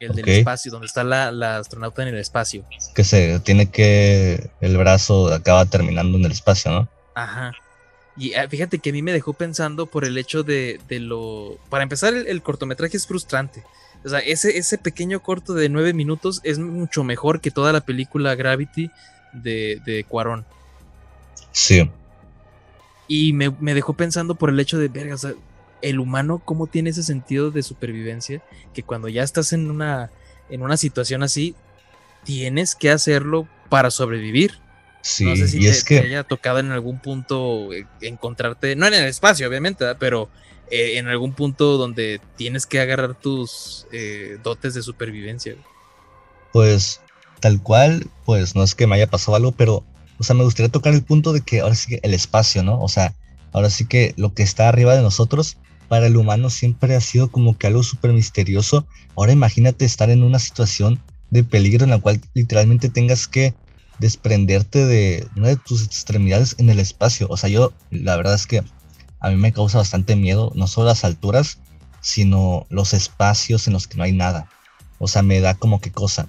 [0.00, 2.64] El del espacio, donde está la, la astronauta en el espacio.
[2.94, 6.88] Que se tiene que, el brazo acaba terminando en el espacio, ¿no?
[7.14, 7.52] Ajá.
[8.16, 11.56] Y ah, fíjate que a mí me dejó pensando por el hecho de, de lo...
[11.70, 13.62] Para empezar, el, el cortometraje es frustrante.
[14.04, 17.80] O sea, ese, ese pequeño corto de nueve minutos es mucho mejor que toda la
[17.80, 18.90] película Gravity
[19.32, 20.44] de, de Cuarón.
[21.52, 21.90] Sí,
[23.06, 25.34] Y me, me dejó pensando por el hecho de, verga, o sea,
[25.82, 28.42] el humano, ¿cómo tiene ese sentido de supervivencia?
[28.72, 30.10] Que cuando ya estás en una,
[30.48, 31.54] en una situación así,
[32.24, 34.61] tienes que hacerlo para sobrevivir.
[35.02, 35.24] Sí.
[35.24, 38.74] No sé si y te, es te que, haya tocado en algún punto eh, encontrarte,
[38.76, 39.98] no en el espacio, obviamente, ¿verdad?
[40.00, 40.30] pero
[40.70, 45.54] eh, en algún punto donde tienes que agarrar tus eh, dotes de supervivencia.
[46.52, 47.00] pues,
[47.40, 49.84] tal cual, pues no es que me haya pasado algo, pero,
[50.18, 52.80] o sea, me gustaría tocar el punto de que ahora sí que el espacio, ¿no?
[52.80, 53.14] O sea,
[53.52, 57.30] ahora sí que lo que está arriba de nosotros, para el humano siempre ha sido
[57.30, 58.86] como que algo súper misterioso.
[59.14, 63.54] Ahora imagínate estar en una situación de peligro en la cual literalmente tengas que
[64.02, 67.28] desprenderte de una de tus extremidades en el espacio.
[67.30, 68.64] O sea, yo la verdad es que
[69.20, 71.60] a mí me causa bastante miedo, no solo las alturas,
[72.00, 74.48] sino los espacios en los que no hay nada.
[74.98, 76.28] O sea, me da como que cosa.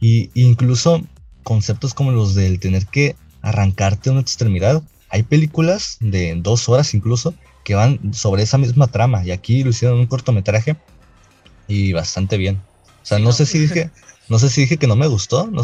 [0.00, 1.02] Y incluso
[1.42, 4.82] conceptos como los del tener que arrancarte una extremidad.
[5.10, 9.22] Hay películas de dos horas incluso que van sobre esa misma trama.
[9.22, 10.76] Y aquí lo hicieron en un cortometraje
[11.68, 12.56] y bastante bien.
[13.02, 13.32] O sea, no ¿no?
[13.32, 13.90] sé si dije,
[14.30, 15.46] no sé si dije que no me gustó.
[15.46, 15.62] No,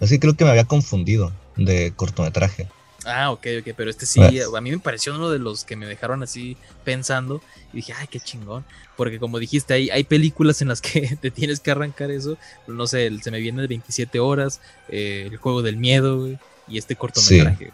[0.00, 2.68] así creo que me había confundido de cortometraje.
[3.04, 5.86] Ah, ok, ok, pero este sí, a mí me pareció uno de los que me
[5.86, 7.40] dejaron así pensando
[7.72, 8.64] y dije, ay, qué chingón,
[8.96, 12.36] porque como dijiste, hay, hay películas en las que te tienes que arrancar eso,
[12.66, 16.28] no sé, se me viene de 27 horas, eh, el juego del miedo,
[16.68, 17.72] y este cortometraje.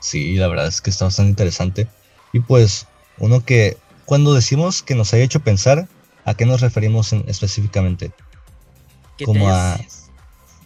[0.00, 0.32] Sí.
[0.34, 1.88] sí, la verdad es que está bastante interesante.
[2.32, 2.86] Y pues,
[3.18, 5.88] uno que, cuando decimos que nos haya hecho pensar,
[6.24, 8.12] ¿a qué nos referimos específicamente?
[9.24, 9.80] Como a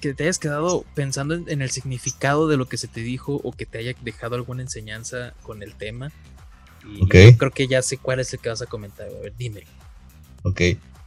[0.03, 3.53] que te hayas quedado pensando en, el significado de lo que se te dijo o
[3.53, 6.11] que te haya dejado alguna enseñanza con el tema.
[6.85, 9.07] Y creo que ya sé cuál es el que vas a comentar.
[9.07, 9.63] A ver, dime.
[10.43, 10.61] Ok,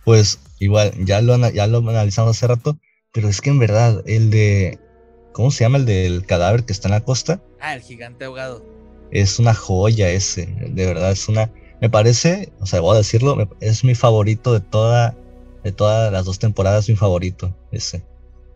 [0.05, 2.77] pues igual, ya lo, ya lo analizamos hace rato,
[3.11, 4.79] pero es que en verdad, el de.
[5.33, 7.41] ¿Cómo se llama el del cadáver que está en la costa?
[7.59, 8.65] Ah, el gigante ahogado.
[9.11, 11.51] Es una joya ese, de verdad, es una.
[11.81, 15.17] Me parece, o sea, voy a decirlo, es mi favorito de toda,
[15.65, 18.01] de todas las dos temporadas, mi favorito, ese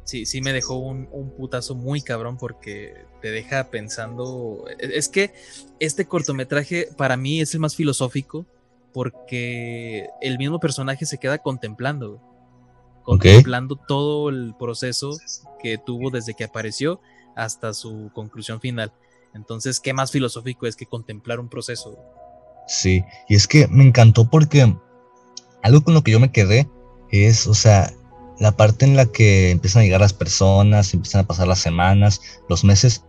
[0.09, 1.07] sí, sí me dejó un,
[1.37, 4.65] putazo muy cabrón porque te deja pensando.
[4.79, 5.33] E, es que
[5.79, 8.45] este cortometraje para mí es el más filosófico
[8.93, 12.21] porque el mismo personaje se queda contemplando.
[13.03, 15.17] Contemplando todo el proceso
[15.61, 16.99] que tuvo desde que apareció
[17.35, 18.91] hasta su conclusión final.
[19.33, 21.97] Entonces, ¿qué más filosófico es que contemplar un proceso?
[22.67, 24.75] Sí, y es que me encantó porque
[25.63, 26.69] algo con lo que yo me quedé
[27.09, 27.91] es, o sea,
[28.39, 32.21] la parte en la que empiezan a llegar las personas, empiezan a pasar las semanas,
[32.47, 33.03] los meses,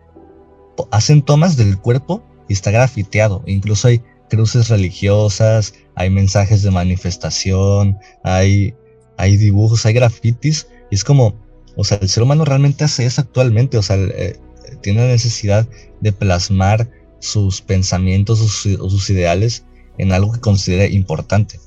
[0.91, 3.43] hacen tomas del cuerpo y está grafiteado.
[3.47, 8.75] Incluso hay cruces religiosas, hay mensajes de manifestación, hay,
[9.19, 10.67] hay dibujos, hay grafitis.
[10.91, 11.35] Y es como,
[11.77, 14.37] o sea, el ser humano realmente hace eso actualmente, o sea, eh,
[14.83, 15.69] tiene la necesidad
[16.01, 19.65] de plasmar sus pensamientos o sus ideales
[19.99, 21.61] en algo que considere importante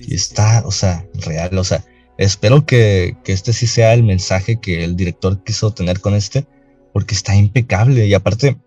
[0.00, 1.84] y está, o sea, real, o sea,
[2.16, 6.46] espero que, este sí sea el mensaje que el director quiso tener con este,
[6.92, 8.58] porque está impecable y aparte,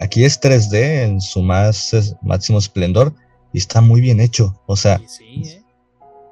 [0.00, 3.14] aquí es 3D en su más máximo esplendor
[3.52, 5.62] y está muy bien hecho, o sea, ¿eh?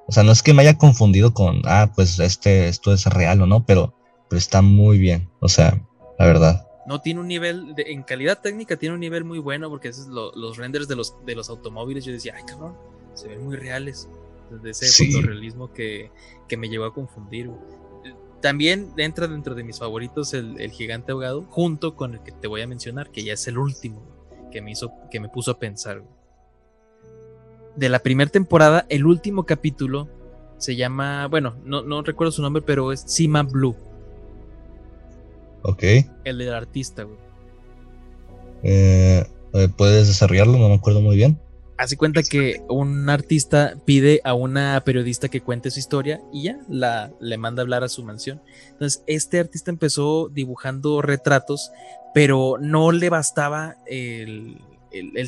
[0.06, 3.40] o sea, no es que me haya confundido con, ah, pues este, esto es real
[3.42, 3.94] o no, pero,
[4.28, 5.82] pero está muy bien, o sea,
[6.18, 6.68] la verdad.
[6.86, 10.08] No tiene un nivel, de, en calidad técnica tiene un nivel muy bueno porque esos
[10.08, 12.76] los renders de los, de los automóviles, yo decía, ay cabrón,
[13.14, 14.08] se ven muy reales
[14.58, 16.10] de ese fotorrealismo que,
[16.56, 17.50] me llevó a confundir.
[18.40, 22.60] También entra dentro de mis favoritos el, gigante ahogado, junto con el que te voy
[22.60, 24.02] a mencionar, que ya es el último,
[24.50, 26.02] que me hizo, que me puso a pensar.
[27.76, 30.08] De la primera temporada, el último capítulo
[30.58, 33.76] se llama, bueno, no, recuerdo su nombre, pero es Sima Blue.
[35.62, 35.82] Ok.
[36.24, 37.06] El del artista,
[38.64, 39.24] eh,
[39.54, 40.56] eh, ¿Puedes desarrollarlo?
[40.58, 41.40] No me acuerdo muy bien
[41.82, 46.58] hace cuenta que un artista pide a una periodista que cuente su historia y ya
[46.68, 48.40] la, le manda a hablar a su mansión.
[48.70, 51.72] Entonces, este artista empezó dibujando retratos,
[52.14, 54.60] pero no le bastaba el,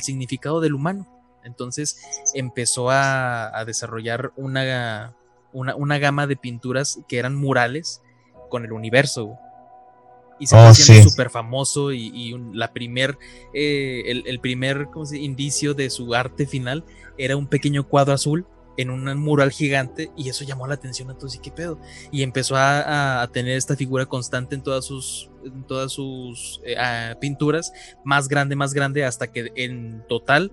[0.00, 1.09] significado del humano.
[1.42, 1.98] Entonces
[2.34, 5.14] empezó a, desarrollar una,
[5.52, 8.00] una, una, gama de pinturas que eran murales
[8.48, 9.38] con el universo
[10.39, 13.18] y se oh, súper famoso y, la primer,
[13.53, 16.85] eh, el, primer indicio de su arte final
[17.18, 21.11] era un pequeño cuadro azul en un mural gigante y eso llamó la atención.
[21.11, 21.78] A todos y qué pedo
[22.11, 26.76] y empezó a, tener esta figura constante en todas sus en todas sus eh,
[27.20, 27.72] pinturas
[28.05, 30.51] más grande más grande hasta que en total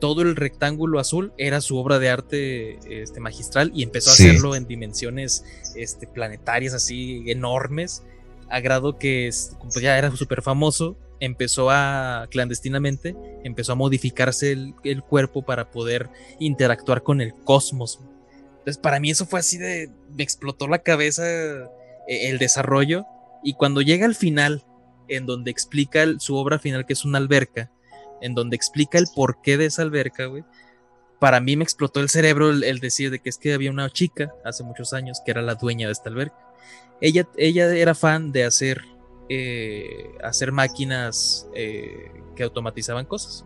[0.00, 4.56] todo el rectángulo azul era su obra de arte este, magistral y empezó a hacerlo
[4.56, 5.44] en dimensiones
[5.76, 8.02] este, planetarias así enormes
[8.50, 9.30] a grado que
[9.80, 13.14] ya era súper famoso, empezó a clandestinamente,
[13.44, 16.08] empezó a modificarse el, cuerpo para poder
[16.40, 18.00] interactuar con el cosmos.
[18.50, 21.68] Entonces para mí eso fue así de, me explotó la cabeza eh,
[22.08, 23.06] el desarrollo
[23.44, 24.64] y cuando llega al final,
[25.08, 27.70] en donde explica su obra final que es una alberca,
[28.20, 30.44] en donde explica el porqué de esa alberca, güey,
[31.20, 33.90] para mí me explotó el cerebro el, el decir de que es que había una
[33.90, 36.49] chica hace muchos años que era la dueña de esta alberca
[37.00, 38.82] ella, ella era fan de hacer,
[39.28, 43.44] eh, hacer máquinas eh, que automatizaban cosas.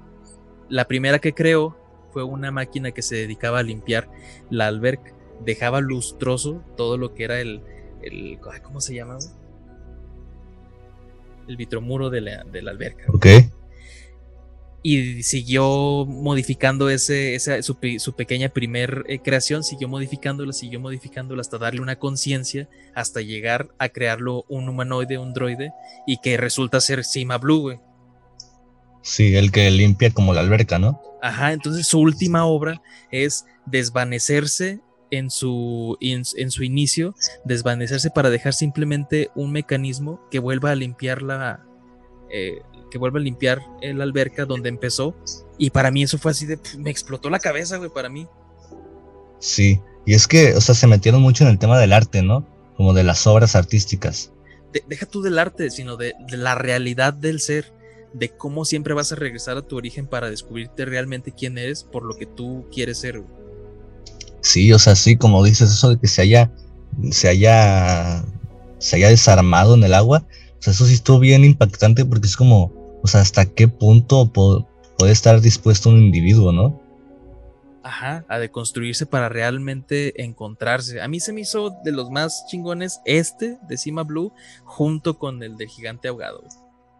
[0.68, 1.76] La primera que creó
[2.12, 4.08] fue una máquina que se dedicaba a limpiar
[4.50, 5.12] la alberca.
[5.44, 7.62] Dejaba lustroso todo lo que era el,
[8.02, 9.18] el ¿cómo se llama?
[11.48, 13.04] El vitromuro de la, de la alberca.
[14.86, 21.56] Y siguió modificando ese, esa, su, pequeña primer eh, creación, siguió modificándola, siguió modificándola hasta
[21.56, 25.72] darle una conciencia, hasta llegar a crearlo un humanoide, un droide,
[26.06, 27.80] y que resulta ser Sima Blue, güey.
[29.00, 31.00] Sí, el que limpia como la alberca, ¿no?
[31.22, 34.80] Ajá, entonces su última obra es desvanecerse
[35.10, 37.14] en su, en, su inicio
[37.46, 41.64] desvanecerse para dejar simplemente un mecanismo que vuelva a limpiar la,
[42.30, 42.60] eh,
[42.94, 45.16] que vuelva a limpiar la alberca donde empezó.
[45.58, 48.28] Y para mí eso fue así de, me explotó la cabeza, güey, para mí.
[49.40, 52.46] Sí, y es que, o sea, se metieron mucho en el tema del arte, ¿no?
[52.76, 54.30] Como de las obras artísticas.
[54.86, 57.72] deja tú del arte, sino de, la realidad del ser,
[58.12, 62.04] de cómo siempre vas a regresar a tu origen para descubrirte realmente quién eres por
[62.04, 63.24] lo que tú quieres ser.
[64.40, 66.52] Sí, o sea, sí, como dices, eso de que se haya,
[67.10, 68.24] se haya,
[68.78, 70.28] se haya desarmado en el agua,
[70.60, 74.32] o sea, eso sí estuvo bien impactante porque es como, o sea, hasta qué punto
[74.32, 76.80] puede estar dispuesto un individuo, ¿no?
[77.82, 81.02] Ajá, a deconstruirse para realmente encontrarse.
[81.02, 84.32] A mí se me hizo de los más chingones este de Cima Blue
[84.64, 86.44] junto con el del gigante ahogado.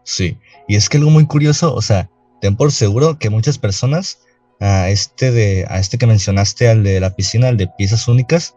[0.03, 0.37] Sí,
[0.67, 4.19] y es que algo muy curioso, o sea, ten por seguro que muchas personas
[4.59, 8.53] a este de a este que mencionaste al de la piscina, al de piezas únicas,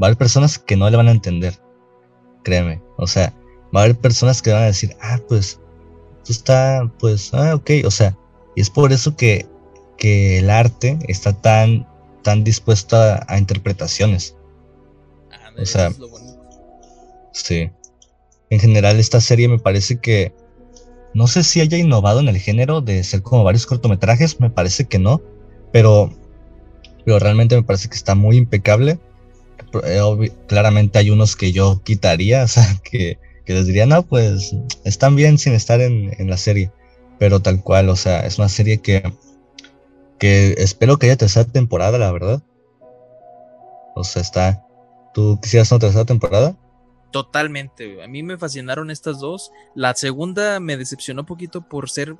[0.00, 1.58] va a haber personas que no le van a entender.
[2.44, 3.34] Créeme, o sea,
[3.74, 5.58] va a haber personas que van a decir, "Ah, pues
[6.30, 8.16] está pues ah, ok, o sea,
[8.54, 9.46] y es por eso que
[10.02, 11.86] que el arte está tan,
[12.24, 14.36] tan dispuesto a, interpretaciones.
[15.30, 15.92] Ah, o sea,
[17.32, 17.70] sí.
[18.50, 20.34] En general esta serie me parece que
[21.14, 24.86] no sé si haya innovado en el género de ser como varios cortometrajes, me parece
[24.86, 25.22] que no,
[25.72, 26.12] pero,
[27.04, 28.98] pero realmente me parece que está muy impecable.
[29.84, 34.54] Eh, claramente hay unos que yo quitaría, o sea, que, que les diría, no, pues
[34.84, 36.70] están bien sin estar en, en la serie,
[37.18, 39.02] pero tal cual, o sea, es una serie que
[40.22, 42.40] que espero que haya tercera temporada, la verdad.
[43.96, 44.64] O sea, está.
[45.12, 46.56] ¿Tú quisieras una tercera temporada?
[47.10, 48.04] Totalmente.
[48.04, 49.50] A mí me fascinaron estas dos.
[49.74, 52.14] La segunda me decepcionó un poquito por ser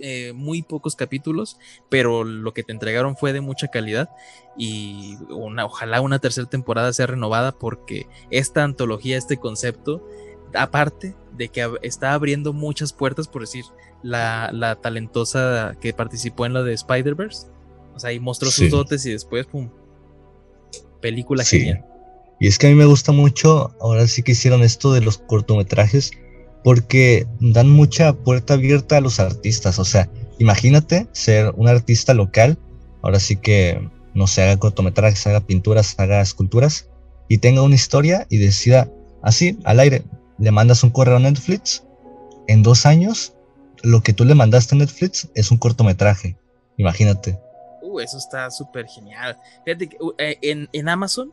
[0.00, 1.58] eh, muy pocos capítulos,
[1.90, 4.08] pero lo que te entregaron fue de mucha calidad.
[4.56, 10.08] Y una, ojalá una tercera temporada sea renovada porque esta antología, este concepto,
[10.54, 13.64] aparte de que está abriendo muchas puertas, por decir,
[14.02, 17.46] la, talentosa que participó en la de Spider-Verse.
[17.94, 19.68] O sea, y mostró sus dotes y después, pum,
[21.00, 21.84] película genial.
[22.40, 25.18] Y es que a mí me gusta mucho, ahora sí que hicieron esto de los
[25.18, 26.12] cortometrajes,
[26.64, 29.78] porque dan mucha puerta abierta a los artistas.
[29.78, 32.58] O sea, imagínate ser un artista local,
[33.02, 36.88] ahora sí que no se haga cortometrajes, haga pinturas, haga esculturas,
[37.28, 38.90] y tenga una historia y decida
[39.22, 40.02] así, al aire,
[40.38, 41.84] le mandas un correo a Netflix,
[42.48, 43.34] en dos años,
[43.82, 46.36] lo que tú le mandaste a Netflix es un cortometraje.
[46.76, 47.38] Imagínate.
[47.82, 49.38] Uh, eso está súper genial.
[49.64, 50.38] Fíjate que uh, eh,
[50.72, 51.32] en, Amazon,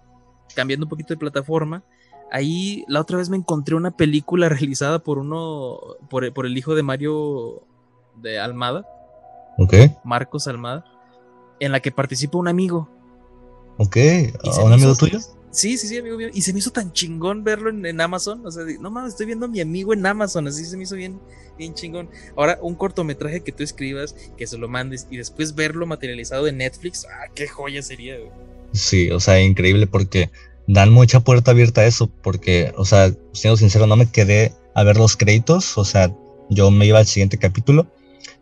[0.56, 1.84] cambiando un poquito de plataforma,
[2.32, 6.84] ahí la otra vez me encontré una película realizada por uno, por, el hijo de
[6.84, 7.64] Mario
[8.22, 8.88] de Almada.
[9.58, 9.74] Ok.
[10.04, 10.86] Marcos Almada,
[11.60, 12.90] en la que participa un amigo.
[13.78, 13.98] Ok,
[14.64, 15.20] un amigo tuyo?
[15.52, 16.30] Sí, sí, sí, amigo mío.
[16.34, 18.46] Y se me hizo tan chingón verlo en, Amazon.
[18.46, 20.48] O sea, no mames, estoy viendo a mi amigo en Amazon.
[20.48, 21.20] Así se me hizo bien,
[21.58, 22.10] bien chingón.
[22.36, 26.58] Ahora, un cortometraje que tú escribas, que se lo mandes y después verlo materializado en
[26.58, 27.06] Netflix.
[27.06, 28.16] Ah, qué joya sería,
[28.74, 30.30] Sí, o sea, increíble porque
[30.68, 32.08] dan mucha puerta abierta a eso.
[32.08, 35.78] Porque, o sea, siendo sincero, no me quedé a ver los créditos.
[35.80, 36.14] O sea,
[36.50, 37.88] yo me iba al siguiente capítulo.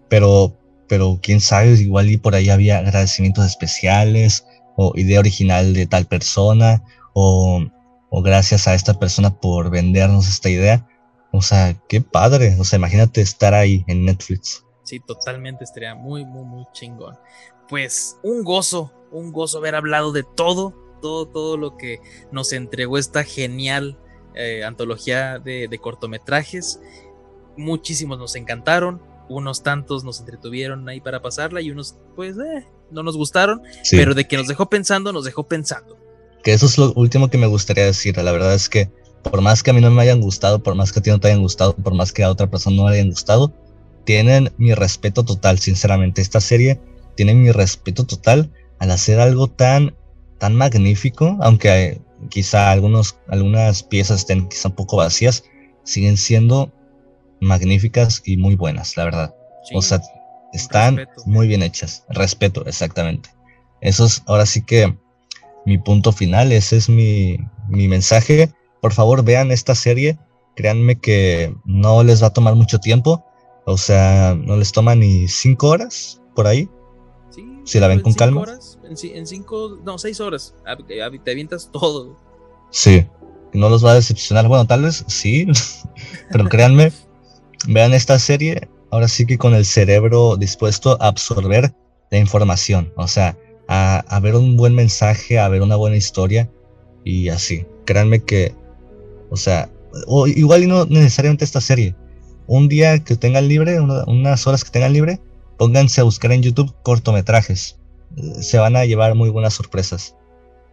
[0.10, 0.58] Pero,
[0.90, 4.46] pero quién sabe, igual y por ahí había agradecimientos especiales
[4.78, 6.84] o idea original de tal persona
[7.20, 10.88] o, gracias a esta persona por vendernos esta idea.
[11.32, 12.56] O sea, qué padre.
[12.60, 14.64] O sea, imagínate estar ahí en Netflix.
[14.84, 17.18] Sí, totalmente estaría muy, muy, muy chingón.
[17.68, 22.00] Pues un gozo, un gozo haber hablado de todo, todo, todo lo que
[22.32, 23.98] nos entregó esta genial
[24.36, 26.80] eh, antología de, cortometrajes.
[27.58, 33.02] Muchísimos nos encantaron, unos tantos nos entretuvieron ahí para pasarla y unos, pues, eh, no
[33.02, 36.07] nos gustaron, pero de que nos dejó pensando, nos dejó pensando
[36.48, 38.16] que eso es lo último que me gustaría decir.
[38.16, 38.90] La verdad es que
[39.22, 41.20] por más que a mí no me hayan gustado, por más que a ti no
[41.20, 43.52] te hayan gustado, por más que a otra persona no le hayan gustado,
[44.06, 46.22] tienen mi respeto total, sinceramente.
[46.22, 46.80] Esta serie
[47.16, 48.50] tiene mi respeto total
[48.80, 49.94] al hacer algo tan,
[50.38, 52.00] tan magnífico, aunque
[52.30, 55.44] quizá algunos, algunas piezas estén quizá un poco vacías,
[55.84, 56.72] siguen siendo
[57.42, 59.36] magníficas y muy buenas, la verdad.
[59.74, 60.00] o sea,
[60.54, 62.06] están muy bien hechas.
[62.08, 63.32] Respeto, exactamente.
[63.82, 64.96] Eso es ahora sí que
[65.68, 67.38] mi punto final, ese es mi,
[67.68, 68.50] mensaje.
[68.82, 70.18] Por favor, vean esta serie.
[70.56, 73.26] Créanme que no les va a tomar mucho tiempo.
[73.66, 76.70] O sea, no les toma ni cinco horas por ahí.
[77.66, 78.46] si la ven con calma.
[78.86, 80.56] en, cinco, no, seis horas.
[80.88, 82.16] Te avientas todo.
[82.72, 83.06] Sí,
[83.52, 84.48] no los va a decepcionar.
[84.48, 85.48] Bueno, tal vez sí,
[86.32, 86.94] pero créanme,
[87.68, 88.70] vean esta serie.
[88.90, 91.76] Ahora sí que con el cerebro dispuesto a absorber
[92.10, 92.94] la información.
[92.96, 93.38] O sea,
[93.68, 96.50] a, ver un buen mensaje, a ver una buena historia
[97.04, 97.66] y así.
[97.86, 98.56] Créanme que,
[99.30, 99.70] o sea,
[100.08, 101.96] o igual y no necesariamente esta serie.
[102.48, 105.20] Un día que tengan libre, unas horas que tengan libre,
[105.58, 107.78] pónganse a buscar en YouTube cortometrajes.
[108.40, 110.16] Se van a llevar muy buenas sorpresas.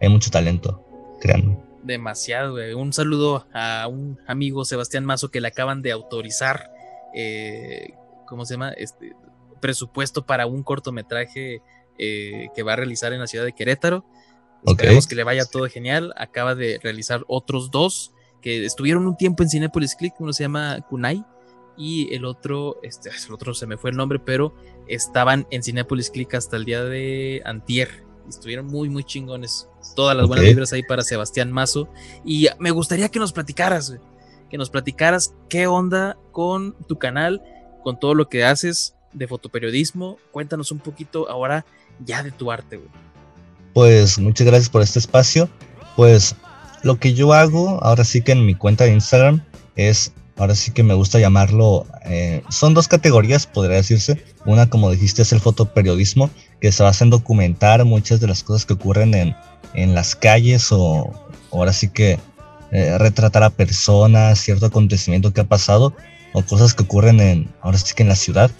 [0.01, 0.83] Hay mucho talento,
[1.19, 1.57] créanme.
[1.83, 2.73] Demasiado, güey.
[2.73, 6.71] Un saludo a un amigo Sebastián Mazo que le acaban de autorizar,
[7.13, 7.93] eh,
[8.25, 8.71] ¿cómo se llama?
[8.71, 9.13] Este
[9.59, 11.61] presupuesto para un cortometraje
[11.97, 14.05] eh, que va a realizar en la ciudad de Querétaro.
[14.65, 16.13] Esperemos que le vaya todo genial.
[16.17, 20.13] Acaba de realizar otros dos que estuvieron un tiempo en Cinepolis Click.
[20.19, 21.23] Uno se llama Kunai
[21.77, 24.55] y el otro, este, el otro se me fue el nombre, pero
[24.87, 28.03] estaban en Cinepolis Click hasta el día de Antier.
[28.27, 29.69] Estuvieron muy, muy chingones.
[29.95, 31.87] Todas las buenas vibras ahí para Sebastián Mazo.
[32.23, 33.95] Y me gustaría que nos platicaras,
[34.49, 37.43] que nos platicaras qué onda con tu canal,
[37.83, 40.17] con todo lo que haces de fotoperiodismo.
[40.31, 41.65] Cuéntanos un poquito ahora
[42.03, 42.89] ya de tu arte, güey.
[43.73, 45.49] Pues muchas gracias por este espacio.
[45.95, 46.35] Pues
[46.83, 49.43] lo que yo hago ahora sí que en mi cuenta de Instagram
[49.75, 54.23] es, ahora sí que me gusta llamarlo, eh, son dos categorías, podría decirse.
[54.45, 56.29] Una, como dijiste, es el fotoperiodismo,
[56.61, 59.35] que se basa en documentar muchas de las cosas que ocurren en,
[59.73, 61.11] en las calles o
[61.51, 62.19] ahora sí que
[62.71, 65.95] eh, retratar a personas, cierto acontecimiento que ha pasado
[66.33, 68.51] o cosas que ocurren en, ahora sí que en la ciudad.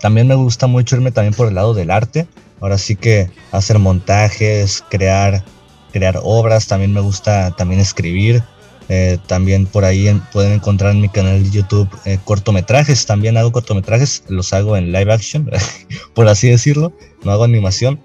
[0.00, 2.26] También me gusta mucho irme también por el lado del arte.
[2.60, 5.44] Ahora sí que hacer montajes, crear,
[5.92, 6.66] crear obras.
[6.66, 8.42] También me gusta también escribir.
[8.90, 13.04] Eh, también por ahí pueden encontrar en mi canal de YouTube eh, cortometrajes.
[13.06, 15.50] También hago cortometrajes, los hago en live action,
[16.14, 16.92] por así decirlo.
[17.24, 18.00] No hago animación,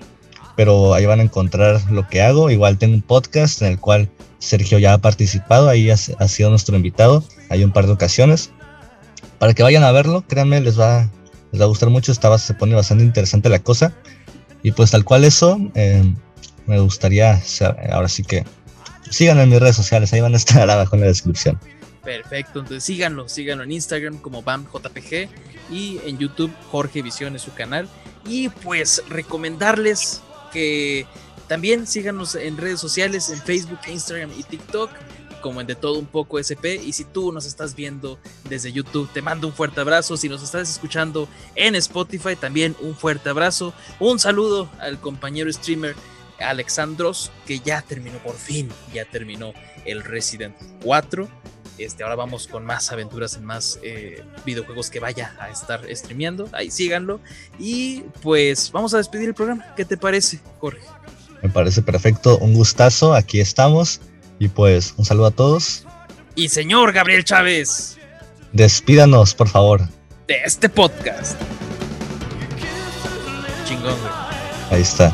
[0.55, 2.49] pero ahí van a encontrar lo que hago.
[2.51, 4.09] Igual tengo un podcast en el cual
[4.39, 7.23] Sergio ya ha participado, ahí ha, ha sido nuestro invitado.
[7.49, 8.51] Hay un par de ocasiones.
[9.43, 11.09] Para que vayan a verlo, créanme, les va,
[11.59, 13.93] a gustar mucho, estaba, se pone bastante interesante la cosa.
[14.63, 16.03] Y pues tal cual eso, eh,
[16.65, 17.41] me gustaría,
[17.91, 18.45] ahora sí que
[19.09, 21.59] sigan en mis redes sociales, ahí van a estar abajo en la descripción.
[22.03, 25.29] Perfecto, entonces síganlo, síganlo en Instagram como BAMJPG
[25.71, 27.87] y en YouTube Jorge Visión es su canal.
[28.25, 30.21] Y pues recomendarles
[30.51, 31.05] que
[31.47, 34.89] también síganos en redes sociales, en Facebook, Instagram y TikTok
[35.43, 36.81] como en De Todo Un Poco SP.
[36.83, 38.17] Y si tú nos estás viendo
[38.49, 40.17] desde YouTube, te mando un fuerte abrazo.
[40.17, 43.73] Si nos estás escuchando en Spotify, también un fuerte abrazo.
[43.99, 45.95] Un saludo al compañero streamer
[46.39, 49.53] Alexandros, que ya terminó por fin, ya terminó
[49.85, 51.27] el Resident 4.
[51.77, 56.47] Este, ahora vamos con más aventuras en más eh, videojuegos que vaya a estar streameando.
[56.53, 57.19] Ahí síganlo.
[57.59, 59.73] Y pues vamos a despedir el programa.
[59.75, 60.85] ¿Qué te parece, Jorge?
[61.41, 62.37] Me parece perfecto.
[62.37, 63.13] Un gustazo.
[63.13, 63.99] Aquí estamos.
[64.43, 65.85] Y pues, un saludo a todos.
[66.35, 67.97] Y señor Gabriel Chávez.
[68.51, 69.87] Despídanos, por favor.
[70.27, 71.39] De este podcast.
[73.65, 74.13] Chingón, güey.
[74.69, 75.13] Ahí está.